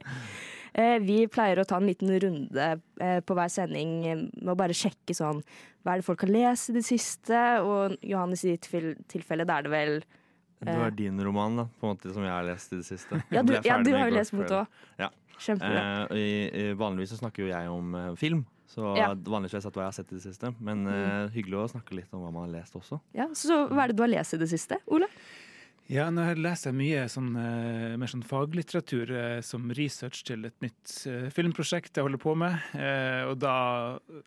[0.75, 2.63] Eh, vi pleier å ta en liten runde
[2.99, 5.39] eh, på hver sending eh, med å bare sjekke sånn
[5.85, 7.43] Hva er det folk har lest i det siste?
[7.63, 8.67] Og Johannes i ditt
[9.07, 9.93] tilfelle, da er det vel
[10.59, 13.21] Det var din roman, da, på en måte, som jeg har lest i det siste.
[13.35, 14.75] Ja, du, ja, du har jo lest mot òg.
[14.99, 15.11] Ja.
[15.35, 15.85] Kjempebra.
[16.15, 19.09] Eh, vanligvis så snakker jo jeg om film, så Ja.
[19.13, 20.51] vanligvis har jeg sett hva jeg har sett i det siste.
[20.59, 22.99] Men eh, hyggelig å snakke litt om hva man har lest også.
[23.15, 25.07] Ja, så hva er det du har lest i det siste, Ole?
[25.85, 30.55] Ja, nå leser jeg mye sånn, eh, mer sånn faglitteratur eh, som research til et
[30.65, 32.57] nytt eh, filmprosjekt jeg holder på med.
[33.29, 33.57] Og da,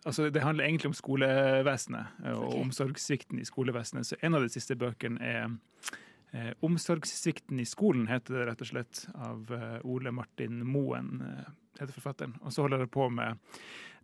[0.07, 2.61] altså det handler egentlig om skolevesenet og okay.
[2.63, 4.07] omsorgssvikten i skolevesenet.
[4.07, 5.57] Så en av de siste bøkene er
[6.61, 9.49] 'Omsorgssvikten i skolen', heter det rett og slett, av
[9.81, 11.23] Ole Martin Moen,
[11.79, 12.35] heter forfatteren.
[12.45, 13.41] Og så holder jeg på med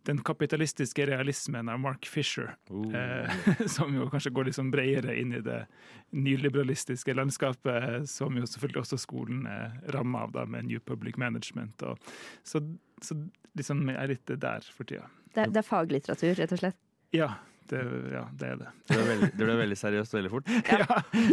[0.06, 2.54] den kapitalistiske realismen av Mark Fisher.
[2.70, 3.32] Eh,
[3.76, 5.64] som jo kanskje går litt sånn bredere inn i det
[6.14, 11.82] nyliberalistiske landskapet, som jo selvfølgelig også skolen er ramma av, da, med New Public Management.
[11.82, 12.14] Og,
[12.46, 12.62] så,
[13.02, 13.18] så
[13.58, 15.10] liksom jeg er litt der for tida.
[15.34, 16.80] Det, det er faglitteratur, rett og slett.
[17.14, 17.34] Ja,
[17.70, 17.80] det,
[18.12, 18.70] ja, det er det.
[18.86, 20.52] Det ble veldig, det ble veldig seriøst veldig fort.
[20.76, 20.86] Ja.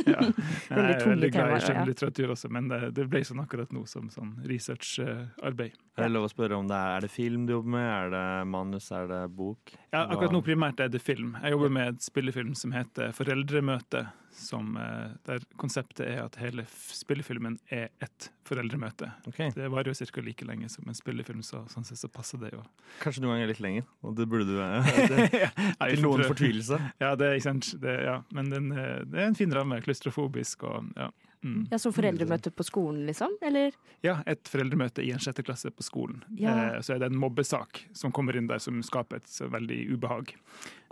[0.07, 0.21] ja.
[0.69, 4.09] Jeg er veldig glad i skjønnlitteratur også, men det, det ble sånn akkurat nå som
[4.13, 5.77] sånn researcharbeid.
[5.97, 7.87] Er det lov å spørre om det er, er det film du jobber med?
[7.91, 8.89] Er det manus?
[8.95, 9.75] Er det bok?
[9.93, 11.35] Ja, akkurat nå primært er det film.
[11.43, 14.07] Jeg jobber med et spillefilm som heter Foreldremøte.
[14.33, 19.11] Som, eh, der konseptet er at hele spillefilmen er ett foreldremøte.
[19.29, 19.51] Okay.
[19.55, 20.21] Det varer jo ca.
[20.25, 22.63] like lenge som en spillefilm, så sånn sett så passer det jo.
[23.03, 23.85] Kanskje noen ganger litt lenger.
[24.03, 24.81] Og det burde du være.
[25.43, 25.51] ja,
[25.93, 26.79] Til noen for- fortvilelse.
[26.99, 27.69] Ja, det er ikke sant.
[27.83, 28.17] Det, ja.
[28.33, 29.79] Men den, eh, det er en fin ramme.
[29.85, 31.11] Klaustrofobisk og ja.
[31.43, 31.67] Mm.
[31.71, 33.33] Ja, Som foreldremøte på skolen, liksom?
[33.43, 33.73] Eller?
[34.01, 36.21] Ja, et foreldremøte i en sjette klasse på skolen.
[36.39, 36.53] Ja.
[36.75, 39.81] Eh, så er det en mobbesak som kommer inn der som skaper et så veldig
[39.97, 40.33] ubehag.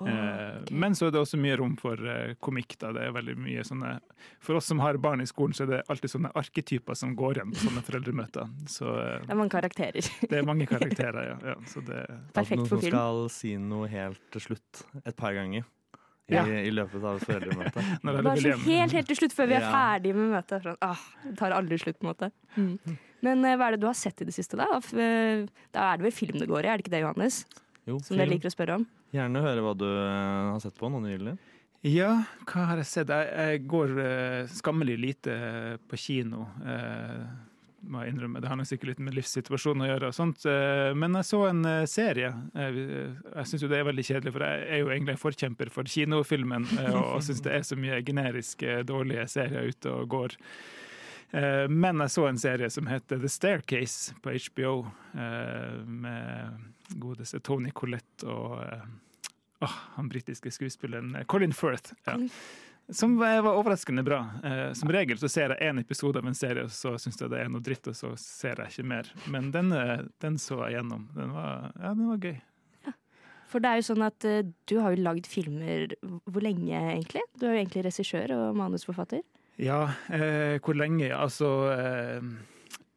[0.06, 2.78] eh, Men så er det også mye rom for eh, komikk.
[2.82, 2.92] Da.
[2.92, 3.94] Det er veldig mye sånne
[4.44, 7.38] For oss som har barn i skolen, så er det alltid sånne arketyper som går
[7.40, 8.50] igjen på sånne foreldremøter.
[8.68, 10.12] Så eh, Det er mange karakterer.
[10.30, 11.38] det er mange karakterer, ja.
[11.54, 12.04] ja så det,
[12.36, 12.98] Perfekt Noen for som film.
[12.98, 15.64] skal si noe helt til slutt et par ganger
[16.32, 16.44] i, Ja.
[16.48, 17.90] i løpet av foreldremøtet.
[18.04, 18.64] Bare så hjem.
[18.66, 19.72] helt, helt til slutt, før vi er Ja.
[19.76, 20.64] ferdige med møtet.
[20.66, 22.32] Sånn, ah, det tar aldri slutt, på en måte.
[22.58, 22.98] Mm.
[23.22, 24.66] Men eh, hva er det du har sett i det siste, da?
[24.98, 27.46] Eh, Da er det vel film det går i, er det ikke det, Johannes?
[27.88, 28.88] Jo, Som dere liker å spørre om?
[29.14, 31.38] Gjerne høre hva du eh, har sett på noe nylig.
[31.84, 33.10] Ja, hva har jeg sett?
[33.10, 33.96] Jeg, jeg går
[34.54, 35.34] skammelig lite
[35.90, 36.48] på kino.
[36.64, 37.26] eh,
[37.84, 38.42] må jeg innrømme.
[38.44, 40.10] Det har nok sikkert litt med livssituasjonen å gjøre.
[40.12, 40.46] og sånt.
[40.46, 42.30] eh, men jeg så en eh, serie.
[42.54, 42.86] Jeg,
[43.36, 45.84] jeg syns jo det er veldig kjedelig, for jeg er jo egentlig en forkjemper for
[45.96, 46.68] kinofilmen.
[46.80, 50.38] eh, og syns det er så mye generiske, dårlige serier ute og går.
[51.34, 54.74] Eh, Men jeg så en serie som heter The Staircase på HBO,
[55.16, 58.60] eh, med godeste Tony Collette og
[59.62, 61.94] oh, han britiske skuespilleren eh, Colin Firth.
[62.06, 62.18] Ja.
[62.92, 64.20] Som var overraskende bra.
[64.44, 67.32] Eh, Som regel så ser jeg én episode av en serie, og så syns jeg
[67.32, 69.12] det er noe dritt, og så ser jeg ikke mer.
[69.32, 71.08] Men denne, den så jeg gjennom.
[71.16, 72.40] Den var, ja, den var gøy.
[73.52, 77.24] For det er jo sånn at eh, du har jo lagd filmer hvor lenge, egentlig?
[77.36, 79.24] Du er jo egentlig regissør og manusforfatter.
[79.60, 81.10] Ja, eh, hvor lenge?
[81.12, 82.24] Altså eh,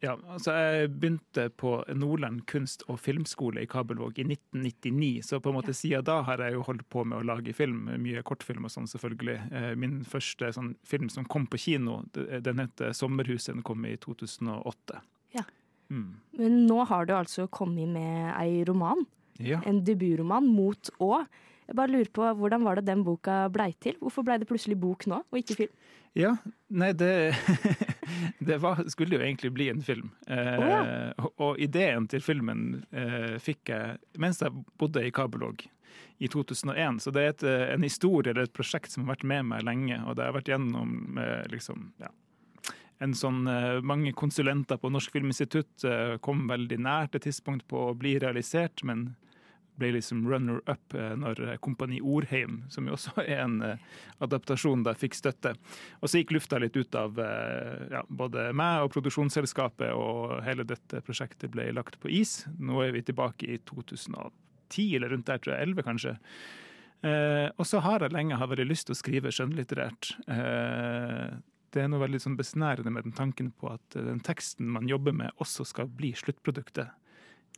[0.04, 5.50] ja, altså Jeg begynte på Nordland kunst- og filmskole i Kabelvåg i 1999, så på
[5.50, 7.88] en måte siden da har jeg jo holdt på med å lage film.
[8.02, 9.38] Mye kortfilm og sånn, selvfølgelig.
[9.52, 13.54] Eh, min første sånn, film som kom på kino, den heter 'Sommerhuset'.
[13.54, 15.00] Den kom i 2008.
[15.34, 15.44] Ja.
[15.90, 16.14] Mm.
[16.38, 19.06] Men nå har du altså kommet med ei roman.
[19.38, 19.60] Ja.
[19.64, 21.26] En debutroman, 'Mot å'.
[21.64, 23.96] Jeg bare lurer på, Hvordan var det den boka blei til?
[24.00, 25.76] Hvorfor blei det plutselig bok nå, og ikke film?
[26.14, 26.36] Ja,
[26.70, 27.34] nei, det,
[28.48, 30.12] det var, skulle jo egentlig bli en film.
[30.30, 30.82] Eh, Å,
[31.18, 35.64] og, og ideen til filmen eh, fikk jeg mens jeg bodde i Kabelog
[36.22, 37.00] i 2001.
[37.02, 39.66] Så det er et, eh, en historie eller et prosjekt som har vært med meg
[39.66, 42.12] lenge, og det har vært gjennom eh, liksom, ja,
[43.02, 47.88] en sånn, eh, mange konsulenter på Norsk Filminstitutt eh, kom veldig nært et tidspunkt på
[47.88, 49.14] å bli realisert, men
[49.80, 53.84] ble liksom runner-up eh, når eh, Kompani Orheim, som jo også er en eh,
[54.24, 55.54] adaptasjon, der, fikk støtte.
[56.00, 61.02] Og så gikk lufta litt ut av ja, både meg og produksjonsselskapet, og hele dette
[61.04, 62.42] prosjektet ble lagt på is.
[62.58, 66.16] Nå er vi tilbake i 2010, eller rundt der, tror jeg, 11 kanskje.
[67.04, 70.14] Eh, og så har jeg lenge hatt veldig lyst til å skrive skjønnlitterært.
[70.24, 71.34] Eh,
[71.74, 75.16] det er noe veldig sånn besnærende med den tanken på at den teksten man jobber
[75.16, 76.94] med, også skal bli sluttproduktet.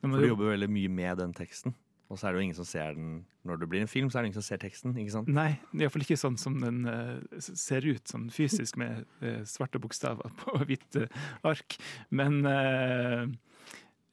[0.00, 1.76] For du jobber veldig mye med den teksten.
[2.07, 4.11] Og så er det jo ingen som ser den når det blir en film.
[4.11, 5.31] så er det ingen som ser teksten, ikke sant?
[5.31, 10.33] Nei, iallfall ikke sånn som den uh, ser ut, sånn fysisk med uh, svarte bokstaver
[10.42, 11.79] på hvitt uh, ark.
[12.11, 12.40] Men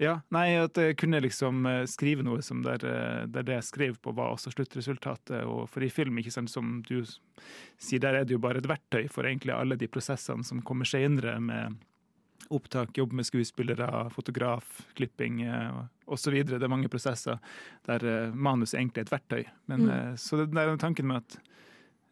[0.02, 2.82] ja, nei, at jeg kunne liksom skrive noe som der,
[3.30, 5.46] der det jeg skrev på, var også sluttresultatet.
[5.46, 8.68] Og for i film, ikke sant, som du sier, der er det jo bare et
[8.68, 11.78] verktøy for egentlig alle de prosessene som kommer senere med
[12.52, 15.42] opptak, jobb med skuespillere, fotograf, klipping
[16.08, 16.44] osv.
[16.46, 17.40] Det er mange prosesser
[17.88, 19.44] der manus manus egentlig er et verktøy.
[19.68, 19.90] Men, Mm.
[19.90, 21.38] eh, så det der er tanken med at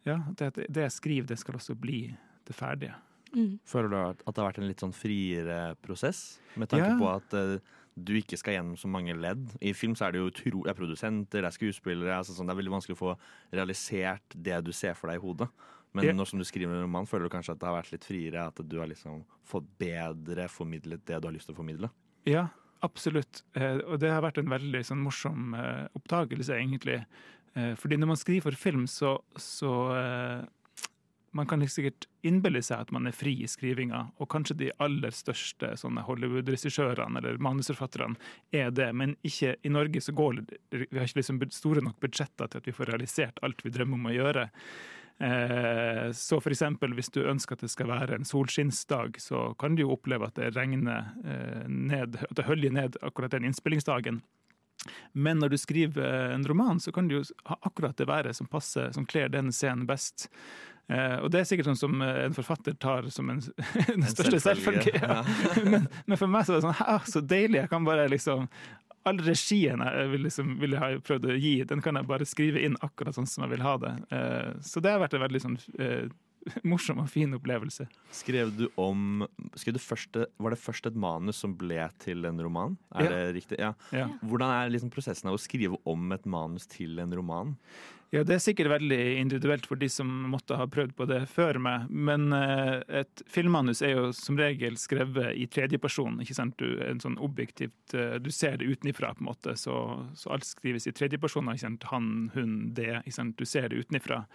[0.06, 2.16] ja, det, det jeg skriver, det skal også bli
[2.46, 2.94] det ferdige.
[3.34, 3.58] Mm.
[3.64, 6.38] Føler du at det har vært en litt sånn friere prosess?
[6.56, 6.98] Med tanke Ja.
[6.98, 7.58] på at eh,
[7.96, 9.52] du ikke skal gjennom så mange ledd.
[9.60, 12.16] I film så er det jo utro, det er produsenter, det er skuespillere.
[12.18, 13.16] Altså sånn, det er veldig vanskelig å få
[13.52, 15.48] realisert det du ser for deg i hodet.
[15.94, 16.12] Men Ja.
[16.16, 18.46] nå som du skriver en roman, føler du kanskje at det har vært litt friere?
[18.48, 21.90] At du har liksom fått bedre formidlet det du har lyst til å formidle?
[22.24, 22.46] Ja,
[22.82, 23.42] absolutt.
[23.54, 27.04] Eh, og det har vært en veldig sånn, morsom eh, oppdagelse, egentlig.
[27.54, 29.72] Eh, fordi når man skriver for film, så, så
[31.32, 35.14] Man kan sikkert innbille seg at man er fri i skrivinga, og kanskje de aller
[35.16, 35.70] største
[36.04, 38.18] Hollywood-regissørene eller manusforfatterne
[38.52, 42.52] er det, men ikke i Norge så går Vi har ikke liksom store nok budsjetter
[42.52, 44.50] til at vi får realisert alt vi drømmer om å gjøre.
[45.22, 49.84] Eh, Så eksempel hvis du ønsker at det skal være en solskinnsdag, så kan du
[49.84, 54.22] jo oppleve at det regner eh, ned, at det høljer ned akkurat den innspillingsdagen.
[55.12, 58.50] Men når du skriver en roman, så kan det jo ha akkurat det være som
[58.50, 60.28] passer, som kler den scenen best.
[60.90, 63.40] Eh, og det er sikkert sånn som eh, en forfatter tar som en,
[63.88, 64.94] den største selvfølge.
[64.98, 65.22] Ja.
[65.72, 67.62] men, men for meg så er det sånn «Hæ, så deilig.
[67.62, 68.48] Jeg kan bare liksom
[69.02, 72.26] All regien jeg vil, liksom, vil jeg ha prøvd å gi, den kan jeg bare
[72.28, 73.90] skrive inn akkurat sånn som jeg vil ha det.
[74.14, 76.04] Eh, så det har vært en veldig sånn eh,
[76.66, 77.86] morsom og fin opplevelse.
[78.10, 79.24] Skrev du om
[79.54, 82.76] skrev du første, Var det først et manus som ble til en roman?
[82.94, 83.10] Er Ja.
[83.10, 83.58] det riktig?
[83.62, 83.72] Ja.
[83.92, 84.08] Ja.
[84.26, 87.56] Hvordan er liksom prosessen av å skrive om et manus til en roman?
[88.12, 91.56] Ja, Det er sikkert veldig individuelt for de som måtte ha prøvd på det før
[91.58, 91.86] meg.
[91.88, 96.20] Men eh, et filmmanus er jo som regel skrevet i tredjeperson.
[96.20, 96.58] ikke sant?
[96.60, 99.54] Du, en sånn objektivt, eh, du ser det utenifra, på en måte.
[99.56, 99.72] Så,
[100.14, 101.48] så alt skrives i tredjeperson.
[101.88, 102.98] Han, hun, det.
[103.06, 103.38] ikke sant?
[103.40, 104.26] Du ser det utenifra.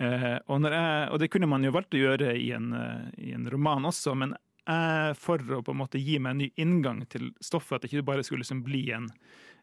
[0.00, 3.34] Eh, og, jeg, og det kunne man jo valgt å gjøre i en, eh, i
[3.36, 4.32] en roman også, men
[4.70, 7.90] jeg, for å på en måte gi meg en ny inngang til stoffet, at det
[7.90, 9.08] ikke bare skulle liksom bli en,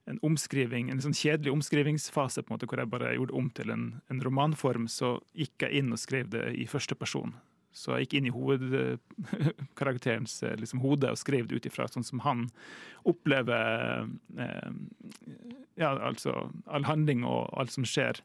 [0.10, 3.72] en omskriving, en sånn kjedelig omskrivingsfase på en måte, hvor jeg bare gjorde om til
[3.74, 7.34] en, en romanform, så gikk jeg inn og skrev det i første person.
[7.78, 12.08] Så jeg gikk inn i hovedkarakterens eh, liksom, hode og skrev det ut ifra sånn
[12.08, 12.40] som han
[13.08, 14.08] opplever
[14.42, 14.72] eh,
[15.78, 16.32] ja, altså
[16.66, 18.16] all handling og alt som skjer.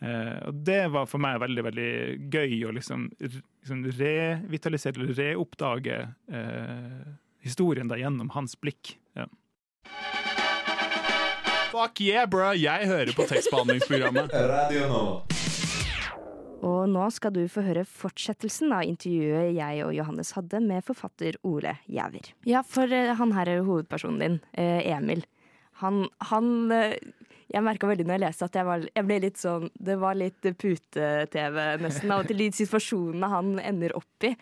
[0.00, 1.90] Eh, og det var for meg veldig veldig
[2.32, 5.98] gøy å liksom, liksom revitalisere eller reoppdage
[6.32, 7.10] eh,
[7.44, 8.96] historien da gjennom hans blikk.
[9.18, 9.28] Ja.
[11.70, 12.50] Fuck yeah, bro!
[12.56, 14.32] Jeg hører på tekstbehandlingsprogrammet.
[14.54, 15.04] Radio nå.
[16.66, 21.38] Og nå skal du få høre fortsettelsen av intervjuet jeg og Johannes hadde med forfatter
[21.46, 22.32] Ole Gjæver.
[22.48, 25.24] Ja, for eh, han her er hovedpersonen din, eh, Emil.
[25.80, 26.50] Han, han
[27.50, 30.14] Jeg merka veldig når jeg leste at jeg, var, jeg ble litt sånn Det var
[30.18, 34.34] litt pute-TV, nesten, av og til de situasjonene han ender opp i.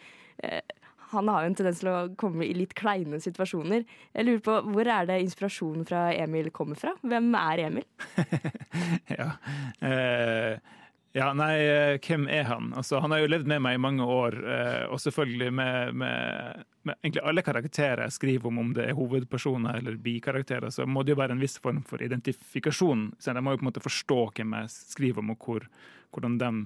[0.45, 0.61] Eh,
[1.09, 3.87] Han har jo en tendens til å komme i litt kleine situasjoner.
[4.13, 6.93] Jeg lurer på, Hvor er det inspirasjonen fra Emil kommer fra?
[7.01, 7.87] Hvem er Emil?
[9.19, 9.31] ja.
[9.81, 10.59] Eh,
[11.17, 12.73] ja, nei, eh, hvem er han?
[12.77, 16.65] Altså, han har jo levd med meg i mange år, eh, og selvfølgelig med, med,
[16.85, 21.03] med egentlig alle karakterer jeg skriver om, om det er hovedpersoner eller bikarakterer, så må
[21.03, 23.09] det jo være en viss form for identifikasjon.
[23.19, 25.65] Så jeg må jo på en måte forstå hvem jeg skriver om, og hvor,
[26.13, 26.61] hvordan dem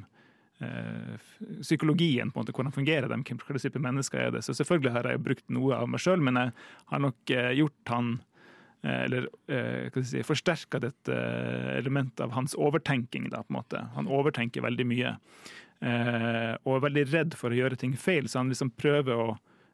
[0.59, 1.31] eh,
[1.63, 3.23] psykologien, på en måte, hvordan fungerer de,
[3.63, 4.43] type mennesker er det.
[4.43, 6.55] Så selvfølgelig har jeg brukt noe av meg sjøl, men jeg
[6.91, 8.17] har nok gjort han
[8.83, 13.29] eller eh, hva si, forsterka dette eh, elementet av hans overtenking.
[13.31, 13.85] Da, på en måte.
[13.97, 15.17] Han overtenker veldig mye.
[15.83, 19.29] Eh, og er veldig redd for å gjøre ting feil, så han liksom prøver å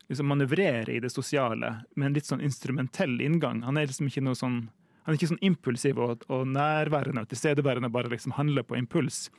[0.09, 3.61] liksom manøvrere i det sosiale med en litt sånn instrumentell inngang.
[3.67, 4.67] Han er liksom ikke noe sånn
[5.05, 9.31] han er ikke sånn impulsiv og, og nærværende og tilstedeværende, bare liksom handler på impuls.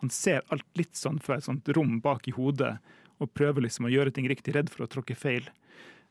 [0.00, 2.78] Han ser alt litt sånn fra et sånt rom bak i hodet
[3.20, 5.50] og prøver liksom å gjøre ting riktig, redd for å tråkke feil.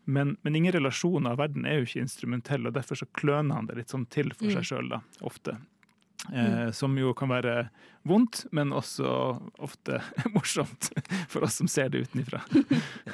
[0.07, 3.67] Men, men ingen relasjoner av verden er jo ikke instrumentell, og derfor så kløner han
[3.67, 4.69] det litt sånn til for seg Mm.
[4.71, 5.57] sjøl, da, ofte.
[6.33, 7.69] Eh, som jo kan være
[8.07, 9.05] vondt, men også
[9.63, 9.99] ofte
[10.35, 10.89] morsomt
[11.29, 12.41] for oss som ser det utenifra.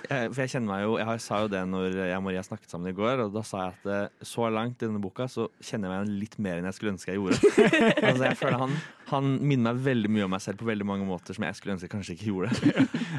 [0.10, 2.70] Jeg, for jeg kjenner meg jo, jeg sa jo det når jeg og Maria snakket
[2.74, 5.46] sammen i går, og da sa jeg at eh, så langt i denne boka så
[5.64, 7.54] kjenner jeg meg igjen litt mer enn jeg skulle ønske jeg gjorde.
[8.10, 8.76] altså jeg føler han,
[9.10, 11.76] han minner meg veldig mye om meg selv på veldig mange måter som jeg skulle
[11.78, 12.52] ønske jeg kanskje ikke gjorde.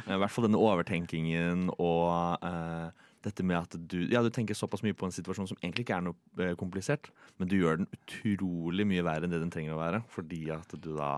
[0.07, 4.85] I hvert fall denne overtenkingen og eh, dette med at du, ja, du tenker såpass
[4.85, 7.11] mye på en situasjon som egentlig ikke er noe eh, komplisert,
[7.41, 10.77] men du gjør den utrolig mye verre enn det den trenger å være, fordi at
[10.77, 11.15] du da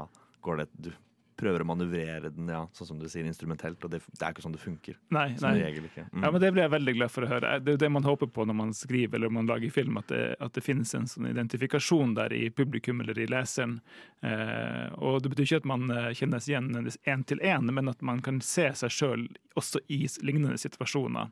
[0.47, 0.93] går det Du
[1.37, 4.41] prøver å manøvrere den, ja, sånn som du sier, instrumentelt, og det, det er ikke
[4.41, 4.97] sånn det funker.
[5.13, 5.67] Nei, Som nei.
[5.67, 5.85] regel.
[5.93, 6.23] Mm.
[6.25, 7.51] Ja, men Det blir jeg veldig glad for å høre.
[7.61, 10.09] Det er jo det man håper på når man skriver eller man lager film, at
[10.09, 13.79] det, at det finnes en sånn identifikasjon der i publikum eller i leseren.
[14.25, 18.01] Eh, og Det betyr ikke at man eh, kjennes igjen én til én, men at
[18.01, 19.29] man kan se seg sjøl
[19.61, 21.29] også i lignende situasjoner.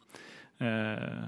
[0.61, 1.25] Eh,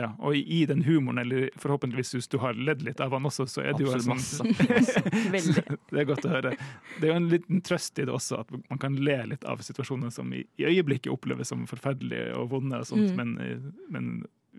[0.00, 3.44] ja, og i, den humoren, eller forhåpentligvis hvis du har ledd litt av han også,
[3.46, 4.52] så er det jo en sånn
[5.92, 6.54] Det er godt å høre.
[6.98, 9.60] Det er jo en liten trøst i det også, at man kan le litt av
[9.64, 13.16] situasjoner som i, i øyeblikket oppleves som forferdelige og vonde, og sånt, Mm.
[13.18, 14.08] men, eh, men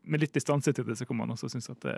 [0.03, 1.93] med litt distanse til det, så kan man også synes at, det,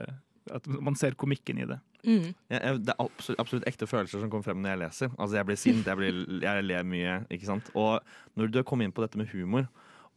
[0.54, 1.78] at man ser komikken i det.
[2.06, 2.28] Mm.
[2.54, 5.16] Jeg, det er absolutt, absolutt ekte følelser som kommer frem når jeg leser.
[5.18, 7.16] Altså Jeg blir sint, jeg, blir, jeg ler mye.
[7.34, 7.72] ikke sant?
[7.74, 8.00] Og
[8.38, 9.66] når du kom inn på dette med humor,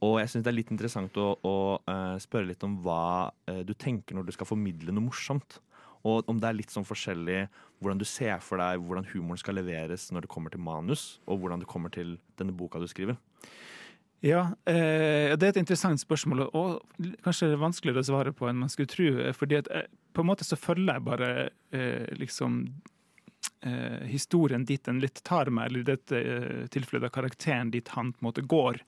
[0.04, 1.54] og jeg syns det er litt interessant å, å
[1.90, 5.58] uh, spørre litt om hva uh, du tenker når du skal formidle noe morsomt.
[6.06, 7.48] Og om det er litt sånn forskjellig
[7.82, 11.42] hvordan du ser for deg hvordan humoren skal leveres når det kommer til manus, og
[11.42, 13.18] hvordan det kommer til denne boka du skriver.
[14.22, 16.82] Ja, eh, det er et interessant spørsmål, og-
[17.22, 19.18] kanskje vanskeligere å svare på enn man skulle tro.
[19.18, 19.68] eh, fordi at
[20.12, 22.66] på en måte så følger jeg bare eh, liksom
[23.62, 28.12] eh, historien dit den litt tar meg, eller i dette eh, tilfellet karakteren dit han
[28.12, 28.80] på en måte går.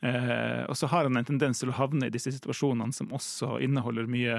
[0.00, 3.58] Eh, og så har han en tendens til å havne i disse situasjonene som også
[3.64, 4.38] inneholder mye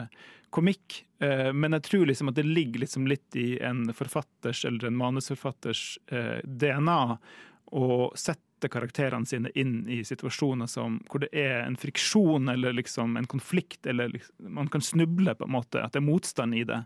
[0.54, 1.04] komikk.
[1.22, 4.98] Eh, men jeg tror liksom at det ligger liksom litt i en forfatters eller en
[4.98, 7.02] manusforfatters eh, DNA
[7.72, 13.16] å sette karakterene sine inn i situasjoner som, hvor det er en friksjon eller liksom
[13.18, 16.66] en konflikt, eller liksom, man kan snuble på en måte, at det er motstand i
[16.68, 16.82] det.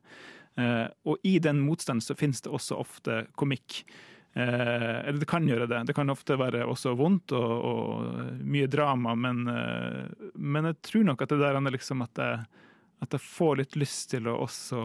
[0.60, 3.82] Eh, og i den motstanden så finnes det også ofte komikk.
[4.36, 5.84] Eh, eller det kan gjøre det.
[5.88, 11.06] Det kan ofte være også vondt og, og mye drama, men, eh, men, jeg tror
[11.08, 12.42] nok at det der er liksom at jeg,
[13.06, 14.82] at jeg får litt lyst til å også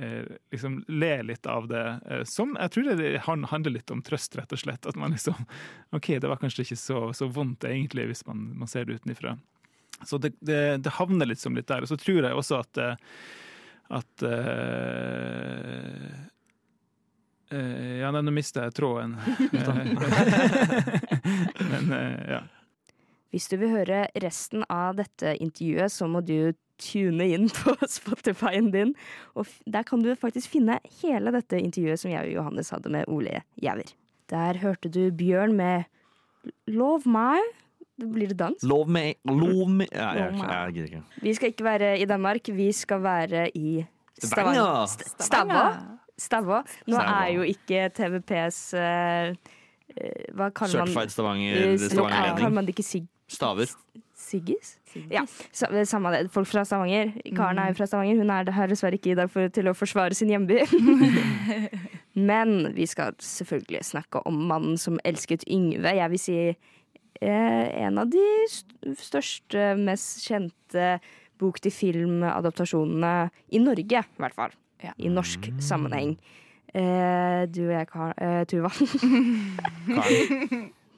[0.00, 1.84] eh, liksom le litt av det.
[2.08, 4.88] Eh, som jeg tror det handler litt om trøst, rett og slett.
[4.88, 5.36] At man liksom
[5.96, 9.36] OK, det var kanskje ikke så, så vondt egentlig, hvis man, man ser det utenfra.
[10.08, 11.84] Så det, det, det, havner litt litt der.
[11.84, 12.84] Og så tror jeg også at
[13.90, 16.10] at uh,
[17.52, 19.18] uh, Ja, nå mista jeg tråden.
[21.70, 22.40] Men uh, ja.
[23.30, 28.72] Hvis du vil høre resten av dette intervjuet, så må du tune inn på Spotify-en
[28.74, 28.94] din.
[29.38, 33.08] Og der kan du faktisk finne hele dette intervjuet som jeg og Johannes hadde med
[33.12, 33.94] Ole Gjæver.
[34.30, 35.86] Der hørte du Bjørn med
[36.70, 37.38] Love My.
[38.00, 38.62] Blir det dans?
[38.64, 41.00] Love meg Lov meg jeg gidder ikke.
[41.20, 43.82] Vi skal ikke være i Danmark, vi skal være i
[44.20, 44.94] Stavanger.
[45.20, 45.82] Stavanger.
[46.20, 46.60] Stavå.
[46.90, 49.32] Nå er jo ikke TVPs uh,
[50.36, 53.08] Hva kaller man Certified Stavanger, Stavanger Kaller man det ikke sig...
[53.30, 53.72] Staver.
[54.20, 54.74] Siggis?
[55.08, 56.32] Ja, samme det.
[56.34, 57.12] Folk fra Stavanger.
[57.36, 58.18] Karen er jo fra Stavanger.
[58.18, 60.58] Hun er her dessverre ikke i dag for, til å forsvare sin hjemby.
[62.30, 65.94] Men vi skal selvfølgelig snakke om mannen som elsket Yngve.
[65.96, 68.26] Jeg vil si eh, en av de
[68.98, 70.96] største, mest kjente
[71.40, 73.14] bok-til-film-adaptasjonene
[73.56, 74.59] i Norge, i hvert fall.
[74.84, 74.92] Ja.
[74.96, 76.16] I norsk sammenheng.
[76.70, 78.70] Eh, du og jeg, Kar eh, Tuva.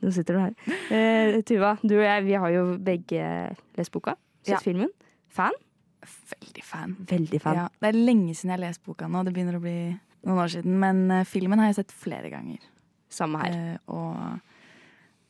[0.03, 0.55] Nå sitter du her.
[0.93, 3.23] Eh, Tuva, du og jeg vi har jo begge
[3.79, 4.13] lest boka.
[4.43, 4.63] Sett ja.
[4.65, 4.91] filmen.
[5.33, 5.57] Fan?
[6.03, 6.97] Veldig fan.
[7.09, 7.57] Veldig fan.
[7.61, 9.23] Ja, det er lenge siden jeg har lest boka nå.
[9.27, 9.77] Det begynner å bli
[10.27, 10.73] noen år siden.
[10.83, 12.61] Men uh, filmen har jeg sett flere ganger.
[13.13, 13.53] Samme her.
[13.55, 14.15] Uh, og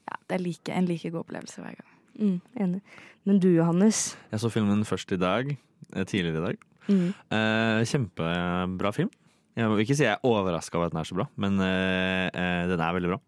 [0.09, 1.91] ja, det er like, en like god opplevelse hver gang.
[2.17, 2.81] Mm, enig.
[3.29, 3.99] Men du, Johannes?
[4.33, 5.45] Jeg så filmen først i dag.
[5.93, 6.57] Eh, tidligere i dag.
[6.88, 7.11] Mm.
[7.33, 9.11] Uh, kjempebra film.
[9.57, 12.81] Jeg vil ikke si jeg er overraska over at den er så bra, men den
[12.81, 13.18] er veldig bra.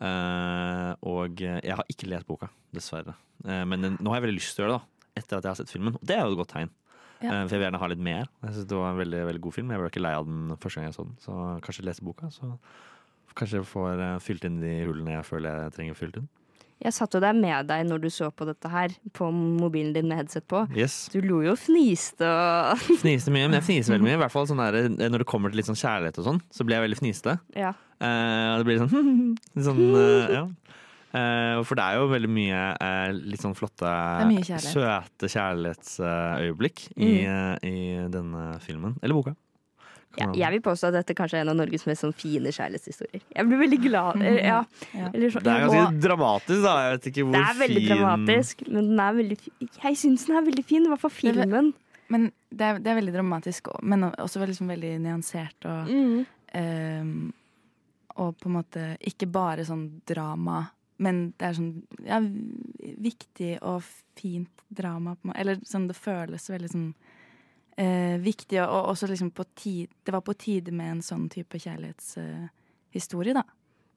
[0.00, 3.14] Uh, og jeg har ikke lest boka, dessverre.
[3.44, 5.10] Uh, men den, nå har jeg veldig lyst til å gjøre det, da.
[5.20, 5.98] Etter at jeg har sett filmen.
[5.98, 6.72] Og det er jo et godt tegn.
[7.20, 7.28] Ja.
[7.28, 8.30] Uh, for jeg vil gjerne ha litt mer.
[8.46, 9.74] Jeg synes Det var en veldig, veldig god film.
[9.74, 11.18] Jeg ble ikke lei av den første gang jeg så den.
[11.20, 11.36] Så
[11.66, 12.54] kanskje lese boka, så
[13.36, 16.30] kanskje jeg får fylt inn de hullene jeg føler jeg trenger fylt inn.
[16.80, 20.08] Jeg satt jo der med deg når du så på dette her, på mobilen din
[20.08, 20.62] med headset på.
[20.76, 21.10] Yes.
[21.12, 24.16] Du lo jo og fniste og Fniste mye, men jeg fniser veldig mye.
[24.16, 26.64] I hvert fall sånn der, Når det kommer til litt sånn kjærlighet og sånn, så
[26.64, 27.36] blir jeg veldig fniste.
[27.58, 27.74] Ja.
[28.00, 29.36] Uh, det blir sånn,
[29.68, 30.46] sånn uh, ja.
[31.10, 32.64] Uh, for det er jo veldig mye
[33.18, 33.90] litt sånn flotte,
[34.30, 34.64] kjærlighet.
[34.64, 37.04] søte kjærlighetsøyeblikk mm.
[37.04, 37.12] i,
[37.68, 37.78] i
[38.14, 38.96] denne filmen.
[39.02, 39.36] Eller boka.
[40.18, 43.22] Ja, jeg vil påstå at dette kanskje er en av Norges mest sånn fine kjærlighetshistorier.
[43.30, 44.32] Jeg blir veldig glad ja,
[44.96, 45.10] ja.
[45.12, 46.72] Så, Det er ganske og, dramatisk, da.
[46.82, 47.92] Jeg vet ikke hvor fin Det er veldig fin...
[47.92, 49.38] dramatisk, men den er veldig
[49.84, 51.70] Jeg syns den er veldig fin, i hvert fall filmen.
[52.10, 56.16] Men det er, det er veldig dramatisk, men også liksom veldig nyansert og mm.
[56.58, 57.14] um,
[58.24, 60.64] Og på en måte ikke bare sånn drama,
[61.00, 61.70] men det er sånn
[62.02, 62.18] ja,
[63.06, 63.86] viktig og
[64.18, 65.14] fint drama.
[65.38, 66.90] Eller sånn det føles veldig sånn
[67.80, 71.60] eh, viktig, og også liksom på tid, det var på tide med en sånn type
[71.60, 73.46] kjærlighetshistorie, da.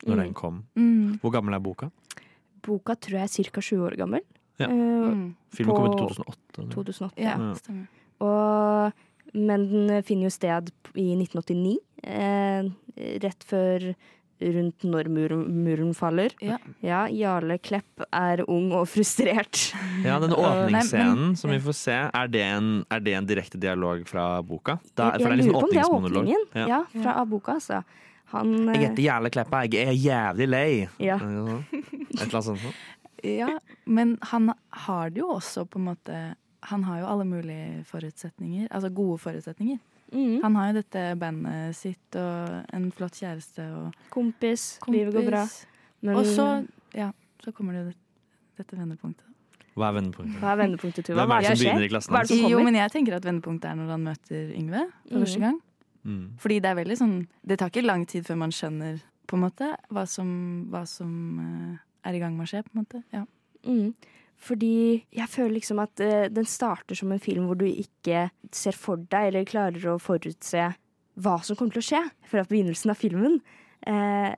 [0.03, 0.37] Når den mm.
[0.37, 0.61] kom.
[0.75, 1.19] Mm.
[1.21, 1.89] Hvor gammel er boka?
[2.63, 3.63] Boka tror jeg er ca.
[3.63, 4.23] sju år gammel.
[4.61, 4.69] Ja.
[4.69, 5.33] Mm.
[5.55, 6.67] Filmen kom i 2008.
[6.73, 7.53] 2008 ja, ja.
[7.59, 7.87] stemmer.
[8.23, 11.77] Og, men den finner jo sted i 1989.
[12.03, 12.67] Eh,
[13.23, 13.93] rett før
[14.55, 16.33] rundt når muren, muren faller.
[16.43, 16.57] Ja.
[16.83, 17.01] ja.
[17.13, 19.61] Jarle Klepp er ung og frustrert.
[20.03, 24.05] Ja, den åpningsscenen som vi får se, er det en, er det en direkte dialog
[24.09, 24.77] fra boka?
[24.93, 26.47] Da, jeg, jeg liksom lurer på om det er åpningen.
[26.63, 27.83] Ja, ja fra av boka, altså.
[28.33, 30.69] Han, jeg heter Jarle Kleppa, jeg er jævlig lei.
[31.03, 31.19] Ja.
[31.21, 32.83] Et eller annet sånt.
[33.23, 33.49] Ja,
[33.85, 34.51] men han
[34.83, 36.15] har det jo også på en måte
[36.67, 38.67] Han har jo alle mulige forutsetninger.
[38.71, 39.79] Altså gode forutsetninger.
[40.13, 40.39] Mm.
[40.43, 44.77] Han har jo dette bandet sitt og en flott kjæreste og Kompis.
[44.83, 44.97] kompis.
[44.99, 45.43] Livet går bra.
[46.05, 46.17] Men...
[46.19, 46.47] Og så,
[46.93, 47.11] ja,
[47.43, 47.93] så kommer det jo
[48.61, 49.29] dette vendepunktet.
[49.73, 50.37] Hva er vendepunktet?
[50.37, 51.23] Hva er vendepunktet, Tuva?
[51.23, 52.33] Hvem er det som begynner i klassen hans?
[52.51, 55.23] Jo, men jeg tenker at vendepunktet er når han møter Yngve for mm.
[55.23, 55.57] første gang.
[56.03, 56.23] Mm.
[56.43, 57.13] Fordi det er veldig sånn
[57.47, 60.27] Det tar ikke lang tid før man skjønner på en måte hva som,
[60.67, 62.61] hva som uh, er i gang med å skje.
[62.67, 63.01] på en måte.
[63.15, 63.23] Ja.
[63.63, 63.93] Mm.
[64.43, 68.77] Fordi jeg føler liksom at uh, den starter som en film hvor du ikke ser
[68.77, 70.71] for deg eller klarer å forutse
[71.13, 73.37] hva som kommer til å skje fra begynnelsen av filmen.
[73.85, 74.33] Uh,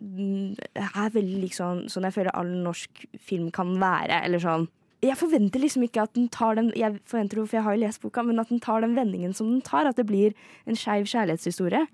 [0.00, 4.22] er veldig lik sånn, sånn jeg føler all norsk film kan være.
[4.24, 4.68] Eller sånn
[5.04, 7.84] Jeg forventer liksom ikke at den tar den Jeg forventer det, for jeg har jo
[7.84, 9.88] lest boka, men at den tar den vendingen som den tar.
[9.88, 11.86] At det blir en skeiv kjærlighetshistorie.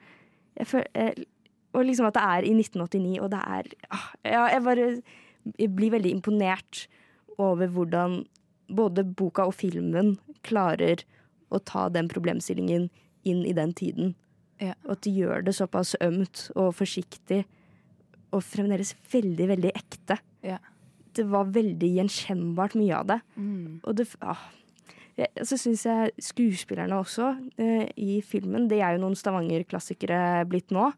[0.57, 1.15] Jeg føl, eh,
[1.77, 4.87] og liksom at det er i 1989, og det er ah, Ja, jeg bare
[5.59, 6.87] jeg blir veldig imponert
[7.43, 8.23] over hvordan
[8.69, 10.17] både boka og filmen
[10.47, 11.03] klarer
[11.55, 12.89] å ta den problemstillingen
[13.27, 14.15] inn i den tiden.
[14.63, 14.75] Ja.
[14.87, 17.45] Og at de gjør det såpass ømt og forsiktig,
[18.35, 20.19] og fremdeles veldig, veldig ekte.
[20.45, 20.59] Ja.
[21.17, 23.19] Det var veldig gjenkjennbart, mye av det.
[23.37, 23.81] Mm.
[23.83, 24.49] Og det ah.
[25.49, 30.91] Så syns jeg skuespillerne også eh, i filmen Det er jo noen Stavanger-klassikere blitt nå.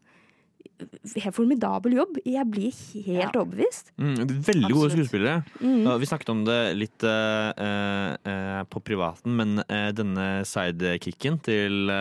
[0.79, 2.19] Helt formidabel jobb.
[2.27, 2.75] Jeg blir
[3.05, 3.91] helt overbevist.
[3.99, 4.15] Mm,
[4.47, 4.93] veldig gode Absolutt.
[4.95, 5.41] skuespillere.
[5.59, 5.81] Mm.
[5.83, 11.91] Ja, vi snakket om det litt uh, uh, på privaten, men uh, denne sidekicken til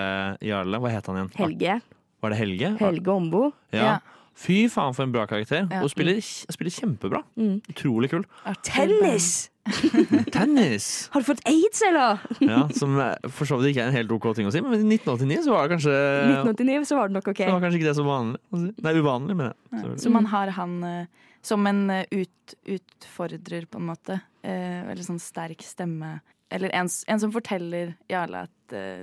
[0.44, 1.32] Jarle, hva het han igjen?
[1.40, 1.80] Helge.
[2.22, 2.72] Var det Helge?
[2.80, 3.44] Helge Ombo.
[3.74, 3.98] Ja.
[4.38, 5.66] Fy faen for en bra karakter.
[5.66, 5.82] Ja.
[5.82, 7.24] Og spiller, spiller kjempebra.
[7.38, 7.58] Mm.
[7.74, 8.26] Utrolig kul.
[8.66, 9.48] Tennis!
[10.34, 11.08] Tennis!
[11.12, 12.18] Har du fått aids, eller?
[12.44, 14.74] Ja, som eh, for så vidt ikke er en helt OK ting å si, men
[14.78, 17.42] i 1989 så var det kanskje 1989 så var det nok OK.
[17.44, 18.40] så var kanskje ikke det så vanlig.
[18.52, 18.70] å si.
[18.86, 19.58] Nei, uvanlig, mener jeg.
[19.72, 21.06] Ja, Så- Så man har han eh,
[21.42, 24.20] som en eh, ut, utfordrer, på en måte.
[24.42, 26.20] Eh, eller sånn sterk stemme.
[26.50, 28.50] Eller en, en som forteller Jarle at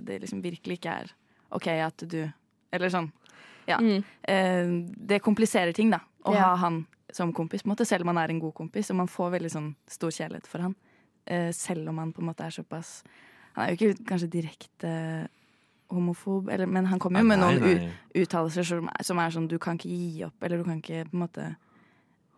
[0.06, 1.12] det liksom virkelig ikke er
[1.54, 2.20] OK at du
[2.74, 3.12] Eller sånn.
[3.70, 3.78] Ja.
[3.82, 4.66] Eh,
[4.98, 6.00] det kompliserer ting, da.
[6.26, 6.42] Å Ja.
[6.50, 6.86] ha han
[7.16, 8.90] som kompis, på en måte, selv om han er en god kompis.
[8.92, 10.76] Og man får veldig sånn stor kjærlighet for han.
[11.26, 13.00] Eh, selv om han på en måte er såpass
[13.56, 14.90] Han er jo ikke kanskje direkte
[15.90, 17.92] homofob, eller, men han kommer jo med Nei, noen nei.
[18.18, 21.06] u- uttalelser som, som er sånn du kan ikke gi opp, eller du kan ikke
[21.08, 21.46] på en måte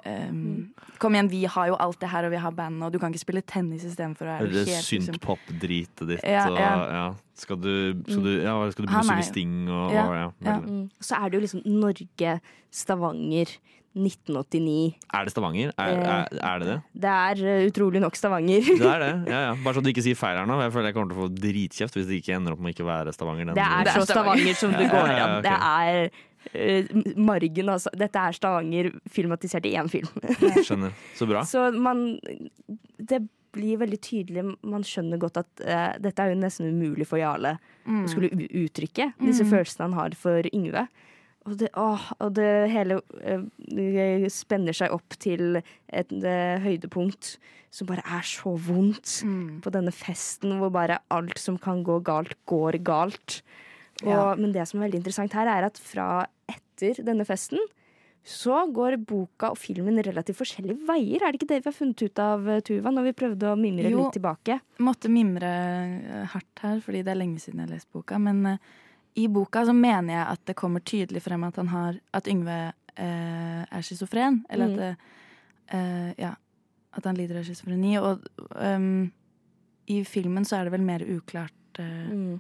[0.05, 0.67] ehm,
[1.01, 3.11] Kom igjen, vi har jo alt det her, og vi har bandet, og du kan
[3.13, 4.28] ikke spille tennis istedenfor.
[4.28, 6.75] å være Det helt, liksom- synt-pop-dritet ditt Ja, og ja.
[6.99, 7.15] ja.
[7.36, 7.73] Skal du,
[8.07, 10.59] skal du, ja, skal du begynne å synge Sting og Ja, og ja, ja.
[10.59, 10.89] Mm.
[11.01, 13.57] Så er det jo liksom Norge, Stavanger,
[13.97, 14.95] 1989.
[15.13, 15.73] Er det Stavanger?
[15.77, 16.77] Er, er, er det det?
[17.05, 18.61] Det er eh, utrolig nok Stavanger.
[18.69, 19.11] Det er det.
[19.33, 19.53] Ja, ja.
[19.63, 20.59] Bare så du ikke sier feil her nå.
[20.63, 22.75] Jeg føler jeg kommer til å få dritkjeft hvis det ikke ender opp med å
[22.77, 23.49] ikke være Stavanger.
[23.51, 25.47] den- Det er så Stavanger som det går ja, ja, an.
[25.47, 26.09] Det er
[26.53, 27.91] eh, margen, altså.
[27.97, 30.07] Dette er Stavanger filmatisert i én film.
[30.63, 30.93] Skjønner.
[31.17, 31.41] Så bra.
[31.53, 32.19] Så man
[32.97, 33.23] Det
[33.57, 34.43] blir veldig tydelig.
[34.67, 37.55] Man skjønner godt at uh, dette er jo nesten umulig for Jarle
[37.87, 38.01] Mm.
[38.03, 39.49] å skulle uttrykke disse Mm.
[39.53, 40.81] følelsene han har for Yngve.
[41.47, 47.37] Og det, åh, og det hele eh, det spenner seg opp til et eh, høydepunkt
[47.71, 49.21] som bare er så vondt.
[49.27, 49.61] Mm.
[49.63, 53.41] På denne festen hvor bare alt som kan gå galt, går galt.
[54.03, 54.35] Og, Ja.
[54.37, 57.59] Men det som er veldig interessant her, er at fra etter denne festen
[58.27, 61.23] så går boka og filmen relativt forskjellige veier.
[61.23, 63.55] Er det ikke det vi har funnet ut av, eh, Tuva, når vi prøvde å
[63.55, 64.03] mimre Jo.
[64.03, 64.59] litt tilbake?
[64.59, 68.19] Jo, måtte mimre hardt her, fordi det er lenge siden jeg har lest boka.
[68.19, 68.57] Men eh,
[69.18, 72.57] i boka så mener jeg at det kommer tydelig frem at han har At Yngve
[72.97, 74.43] eh, er schizofren.
[74.49, 74.74] Eller Mm.
[74.74, 74.97] at det,
[75.74, 76.36] eh, Ja.
[76.97, 77.97] At han lider av schizofreni.
[78.01, 78.24] Og
[78.55, 79.11] um,
[79.88, 82.39] i filmen så er det vel mer uklart eh, Mm.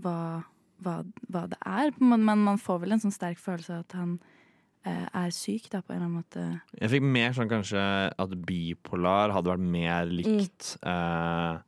[0.00, 0.44] hva,
[0.82, 1.92] hva, hva det er.
[2.00, 4.18] Men man, man får vel en sånn sterk følelse av at han
[4.84, 6.60] eh, er syk, da, på en eller annen måte.
[6.80, 7.80] Jeg fikk mer sånn kanskje
[8.18, 11.58] at bipolar hadde vært mer likt eh,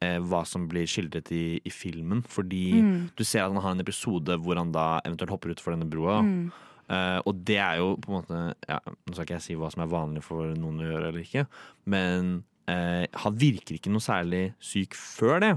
[0.00, 2.22] eh, hva som blir skildret i, i filmen.
[2.22, 3.10] Fordi Mm.
[3.16, 6.20] du ser at han har en episode hvor han da eventuelt hopper utfor denne broa.
[6.22, 6.50] Mm.
[6.86, 9.72] Uh, og det er jo på en måte ja, Nå skal ikke jeg si hva
[9.74, 11.42] som er vanlig for noen å gjøre eller ikke,
[11.90, 12.28] men
[12.70, 15.50] uh, han virker ikke noe særlig syk før det.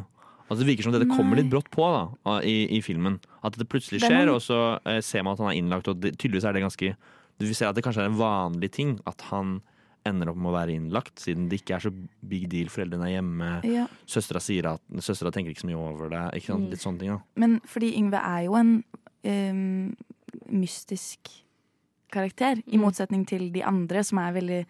[0.50, 3.20] Altså Det virker som det kommer litt brått på da i, i filmen.
[3.46, 5.60] At det plutselig Det er skjer, noen- og så uh, ser man at han er
[5.62, 5.88] innlagt.
[5.94, 6.96] Og det, tydeligvis er det ganske
[7.38, 9.60] Du ser at det kanskje er en vanlig ting at han
[10.06, 11.91] ender opp med å være innlagt, siden det ikke er så
[12.28, 12.68] big deal.
[12.72, 13.50] Foreldrene er hjemme.
[13.68, 13.88] Ja.
[14.08, 16.24] Søstera sier at Søstera tenker ikke så mye over det.
[16.39, 16.66] Ikke sant?
[16.66, 16.70] Mm.
[16.72, 17.10] Litt sånne ting.
[17.10, 18.84] da Men fordi Yngve er jo en
[19.26, 19.95] um,
[20.50, 21.30] mystisk
[22.12, 22.82] karakter, i Mm.
[22.82, 24.66] motsetning til de andre, som er veldig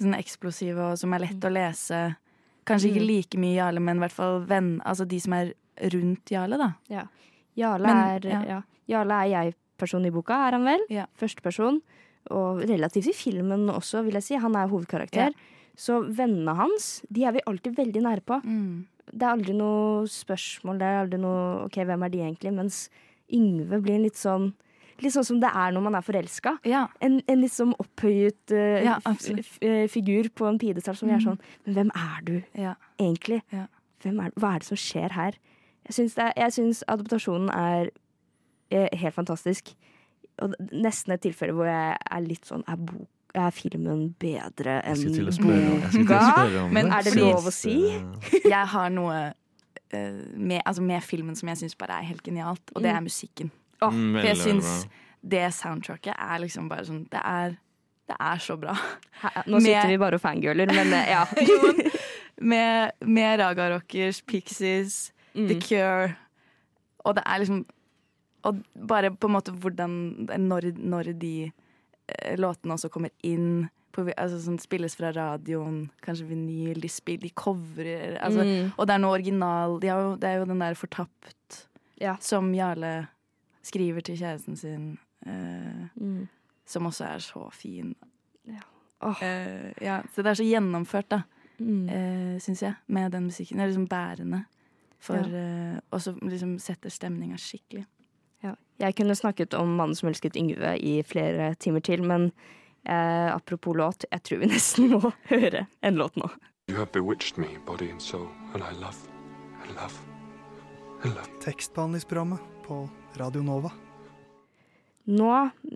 [0.00, 2.16] sånn eksplosive og som er lett å lese.
[2.66, 3.06] Kanskje ikke Mm.
[3.06, 6.74] like mye Jarle, men i hvert fall venn, altså de som er rundt Jarle, da.
[6.88, 7.06] Ja.
[7.56, 8.42] Jarle Men, er, ja.
[8.44, 8.62] ja.
[8.88, 10.80] Jarle er jeg-person i boka, er han vel?
[10.90, 11.06] Ja.
[11.18, 11.80] Førsteperson.
[12.34, 14.40] Og relativt i filmen også, vil jeg si.
[14.42, 15.36] Han er hovedkarakter.
[15.76, 18.40] Så vennene hans, de er vi alltid veldig nære på.
[18.44, 18.86] Mm.
[19.06, 22.52] Det er aldri noe spørsmål, det er aldri noe OK, hvem er de egentlig?
[22.56, 22.78] Mens
[23.36, 24.52] Yngve blir litt sånn
[25.04, 26.54] Litt sånn som det er når man er forelska.
[27.04, 28.94] En, en litt sånn opphøyet uh, Ja,
[29.60, 31.12] eh, figur på en pidestall som mm.
[31.12, 32.32] er sånn Men hvem er du
[32.96, 33.42] egentlig?
[34.00, 35.36] Hvem er, hva er det som skjer her?
[35.86, 37.92] Jeg syns, adoptasjonen er,
[38.72, 39.74] er eh, helt fantastisk.
[40.44, 43.06] Og nesten et tilfelle hvor jeg er litt sånn Er, bok,
[43.36, 45.00] er filmen bedre enn
[45.40, 46.68] boka?
[46.76, 47.76] Men er det lov å si?
[48.44, 52.62] Jeg har noe uh, med, altså med filmen som jeg syns bare er helt genialt,
[52.74, 53.50] og det er musikken.
[53.80, 54.68] Åh, Mm, For jeg syns
[55.22, 57.56] det soundtracket er liksom bare sånn Det er,
[58.08, 58.72] det er så bra.
[59.46, 61.24] Nå sitter vi bare og fangirler, men uh, ja.
[62.36, 65.48] Med, med Raga Rockers, Pixies, Mm.
[65.50, 66.14] The Cure
[67.04, 67.58] Og det er liksom
[68.46, 69.94] Og bare på en måte hvordan
[70.46, 71.30] Når, når de
[72.08, 77.22] eh, låtene også kommer inn på, altså sånn Spilles fra radioen, kanskje vinyl, de, spiller,
[77.26, 78.72] de covrer altså, Mm.
[78.76, 81.62] Og det er noe original de jo, Det er jo den der Fortapt
[82.20, 83.08] som Jarle
[83.64, 86.28] skriver til kjæresten sin, eh, Mm.
[86.66, 87.94] som også er så fin.
[89.02, 89.22] Åh.
[89.22, 91.22] Eh, ja, så det er så gjennomført, da,
[91.58, 91.88] Mm.
[91.88, 93.56] Eh, syns jeg, med den musikken.
[93.56, 94.44] Det er liksom bærende.
[94.98, 95.22] For, Ja.
[95.74, 97.86] eh, og så liksom setter stemninga skikkelig.
[98.76, 102.28] Jeg kunne snakket om mannen som elsket Yngve i flere timer til, men
[102.84, 106.28] eh, apropos låt, jeg tror vi nesten må høre en låt nå.
[106.68, 108.98] You have bewitched me, body and soul, and I love,
[109.64, 109.96] I love,
[111.04, 111.30] I love.
[111.44, 113.70] Tekstbehandlingsprogrammet på Radio Nova.
[115.06, 115.30] Nå,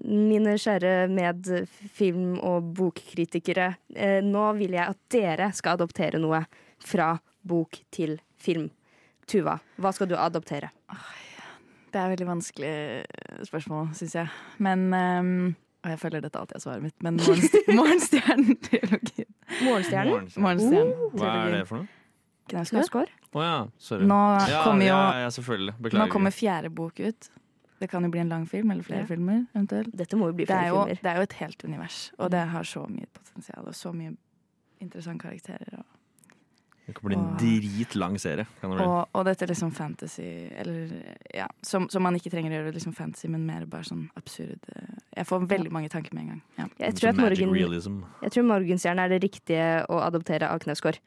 [0.04, 6.42] mine kjære medfilm- og bokkritikere, eh, nå vil jeg at dere skal adoptere noe
[6.82, 7.12] fra
[7.46, 8.68] bok til film.
[9.30, 10.72] Tuva, hva skal du adoptere?
[11.90, 12.74] Det er et veldig vanskelig
[13.48, 14.28] spørsmål, syns jeg.
[14.62, 19.30] Men um, Og jeg føler dette alltid er svaret mitt, men Morgenst- Morgenstjernen-trilogien.
[19.66, 20.28] Morgenstjernen?
[20.36, 20.94] Morgenstjernen.
[21.16, 21.96] Hva er det for noe?
[22.50, 23.10] Knausgård.
[23.32, 24.06] Oh, ja, sorry.
[24.10, 24.16] Nå
[24.50, 27.28] ja, kommer jo ja, ja, Nå kommer fjerde bok ut.
[27.80, 29.06] Det kan jo bli en lang film, eller flere Ja.
[29.06, 29.44] filmer.
[29.54, 29.92] eventuelt.
[29.96, 30.98] Dette må jo bli det, flere er jo, filmer.
[31.02, 34.16] det er jo et helt univers, og det har så mye potensial og så mye
[34.82, 35.78] interessante karakterer.
[35.78, 35.84] Og,
[36.90, 38.46] Det kan bli en dritlang serie.
[38.60, 38.86] Kan det bli.
[38.90, 40.26] og, og dette liksom fantasy
[40.58, 40.90] Eller
[41.34, 44.58] ja, som, som man ikke trenger å gjøre liksom fantasy, men mer bare sånn absurd.
[44.74, 46.42] eh, Jeg får veldig mange tanker med en gang.
[46.58, 46.66] Ja.
[46.86, 50.98] Jeg tror, Morgen, jeg tror Morgenstjernen er det riktige å adoptere av Knausgård.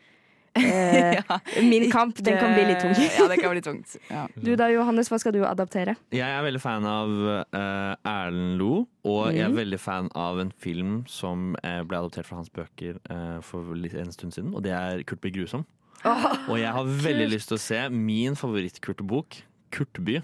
[0.56, 1.22] Eh,
[1.72, 2.94] Min kamp, den kan bli litt tung.
[2.94, 3.96] ja, det kan bli tungt.
[4.10, 4.28] Ja.
[4.36, 5.96] Du da, Johannes, hva skal du adaptere?
[6.14, 9.58] Jeg er veldig fan av uh, Erlend Lo, og jeg er Mhm.
[9.58, 14.12] veldig fan av en film som eh, ble adoptert fra hans bøker uh, for en
[14.14, 15.66] stund siden, og det er Kurt blir grusom.
[16.06, 19.42] og jeg har veldig lyst til å se min favoritt-Kurtebok,
[19.72, 20.20] Kurtby,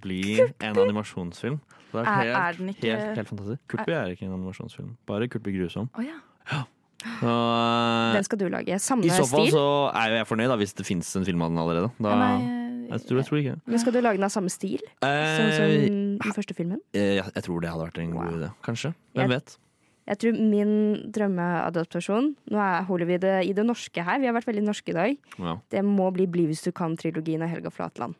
[0.00, 1.60] bli en animasjonsfilm.
[1.92, 3.60] Det er Er- helt, er den ikke- helt, helt fantastisk.
[3.68, 5.90] Kurtby er ikke en animasjonsfilm, bare Kurt blir grusom.
[5.94, 6.16] Oh, ja.
[6.48, 6.64] Så,
[7.04, 8.78] eh, Den skal du lage.
[8.80, 9.54] Samme I så fall stil.
[9.56, 11.90] så er jo jeg fornøyd, da, hvis det fins en film av den allerede.
[12.00, 13.56] Da, nei, jeg, tror, jeg tror ikke.
[13.66, 14.80] Men skal du lage den av samme stil?
[15.02, 15.84] Sånn som Eh,
[16.24, 16.80] den første filmen?
[16.94, 18.50] Eh, Jeg, jeg tror det hadde vært en god idé.
[18.64, 18.94] Kanskje.
[19.14, 19.56] Hvem vet?
[20.04, 20.72] Jeg tror min
[21.16, 24.18] drømmeadaptasjon Nå er- holder vi det i det norske her.
[24.20, 25.16] Vi har vært veldig norske i dag.
[25.38, 25.56] Ja.
[25.70, 28.14] Det må bli Bli hvis du kan-trilogien av Helga Flatland.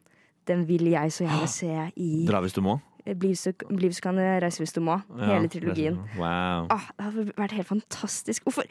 [0.47, 2.81] Den vil jeg så gjerne se i Dra hvis du må.
[3.05, 4.95] Bli så, bli hvis du kan, reise hvis du må.
[5.19, 5.99] Ja, Hele trilogien.
[6.17, 6.69] Wow.
[6.73, 8.47] Ah, det hadde vært helt fantastisk.
[8.47, 8.65] Hvorfor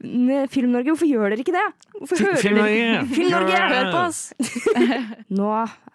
[0.00, 1.64] Film-Norge, hvorfor gjør dere ikke det?
[2.40, 3.00] Film-Norge!
[3.10, 4.20] Film-Norge, hør på oss!
[5.40, 5.50] Nå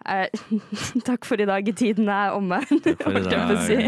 [0.06, 0.28] er
[1.08, 1.72] Takk for i dag.
[1.76, 2.60] Tiden er omme.
[2.68, 3.56] for i dag.
[3.64, 3.80] si.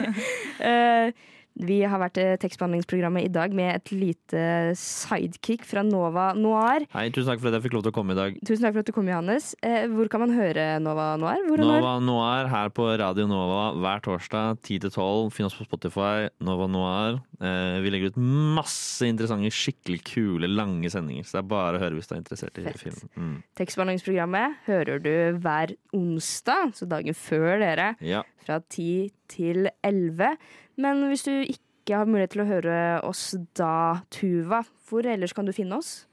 [1.59, 4.43] Eh, vi har vært i tekstbehandlingsprogrammet i dag med et lite
[4.79, 6.87] sidekick fra Nova Noir.
[6.95, 8.39] Hei, tusen takk for at jeg fikk lov til å komme i dag.
[8.47, 9.55] Tusen takk for at du kom, Johannes.
[9.63, 11.43] Eh, hvor kan man høre Nova Noir?
[11.49, 11.63] Hvor?
[11.65, 15.33] Nova Noir her på Radio Nova hver torsdag 10-12.
[15.35, 16.29] Finn oss på Spotify.
[16.45, 17.21] Nova Noir.
[17.41, 21.27] Eh, vi legger ut masse interessante, skikkelig kule, lange sendinger.
[21.27, 22.79] Så det er bare å høre hvis du er interessert i Fett.
[22.83, 23.11] film.
[23.17, 23.37] Mm.
[23.59, 28.23] Tekstbehandlingsprogrammet hører du hver onsdag, så dagen før dere, Ja.
[28.49, 30.33] Fra 10 til 11.
[30.81, 32.79] Men hvis du ikke har mulighet til å høre
[33.09, 36.07] oss da, Tuva, hvor ellers kan du finne oss?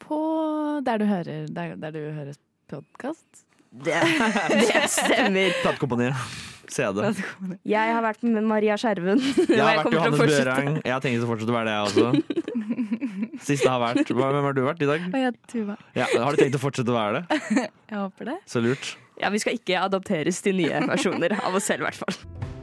[0.00, 0.18] På
[0.84, 2.36] der du hører, der, der du hører
[2.70, 3.44] podkast.
[3.76, 3.96] Det,
[4.52, 5.52] det stemmer.
[5.62, 6.16] Platekomponier.
[6.66, 6.98] CD.
[7.68, 9.20] Jeg har vært med Maria Skjerven.
[9.22, 10.22] Jeg har vært Johannes.
[10.24, 10.70] Børang.
[10.82, 12.46] Jeg har tenkt å fortsette å være det, jeg også.
[13.44, 15.06] Siste har vært Hvem har du vært i dag?
[15.12, 15.76] Ja, jeg Tuva.
[15.96, 17.40] Ja, har du tenkt å fortsette å være det?
[17.90, 18.36] Jeg håper det.
[18.48, 18.94] Så lurt.
[19.20, 22.55] Ja, vi skal ikke adopteres til nye versjoner av oss selv, i hvert fall.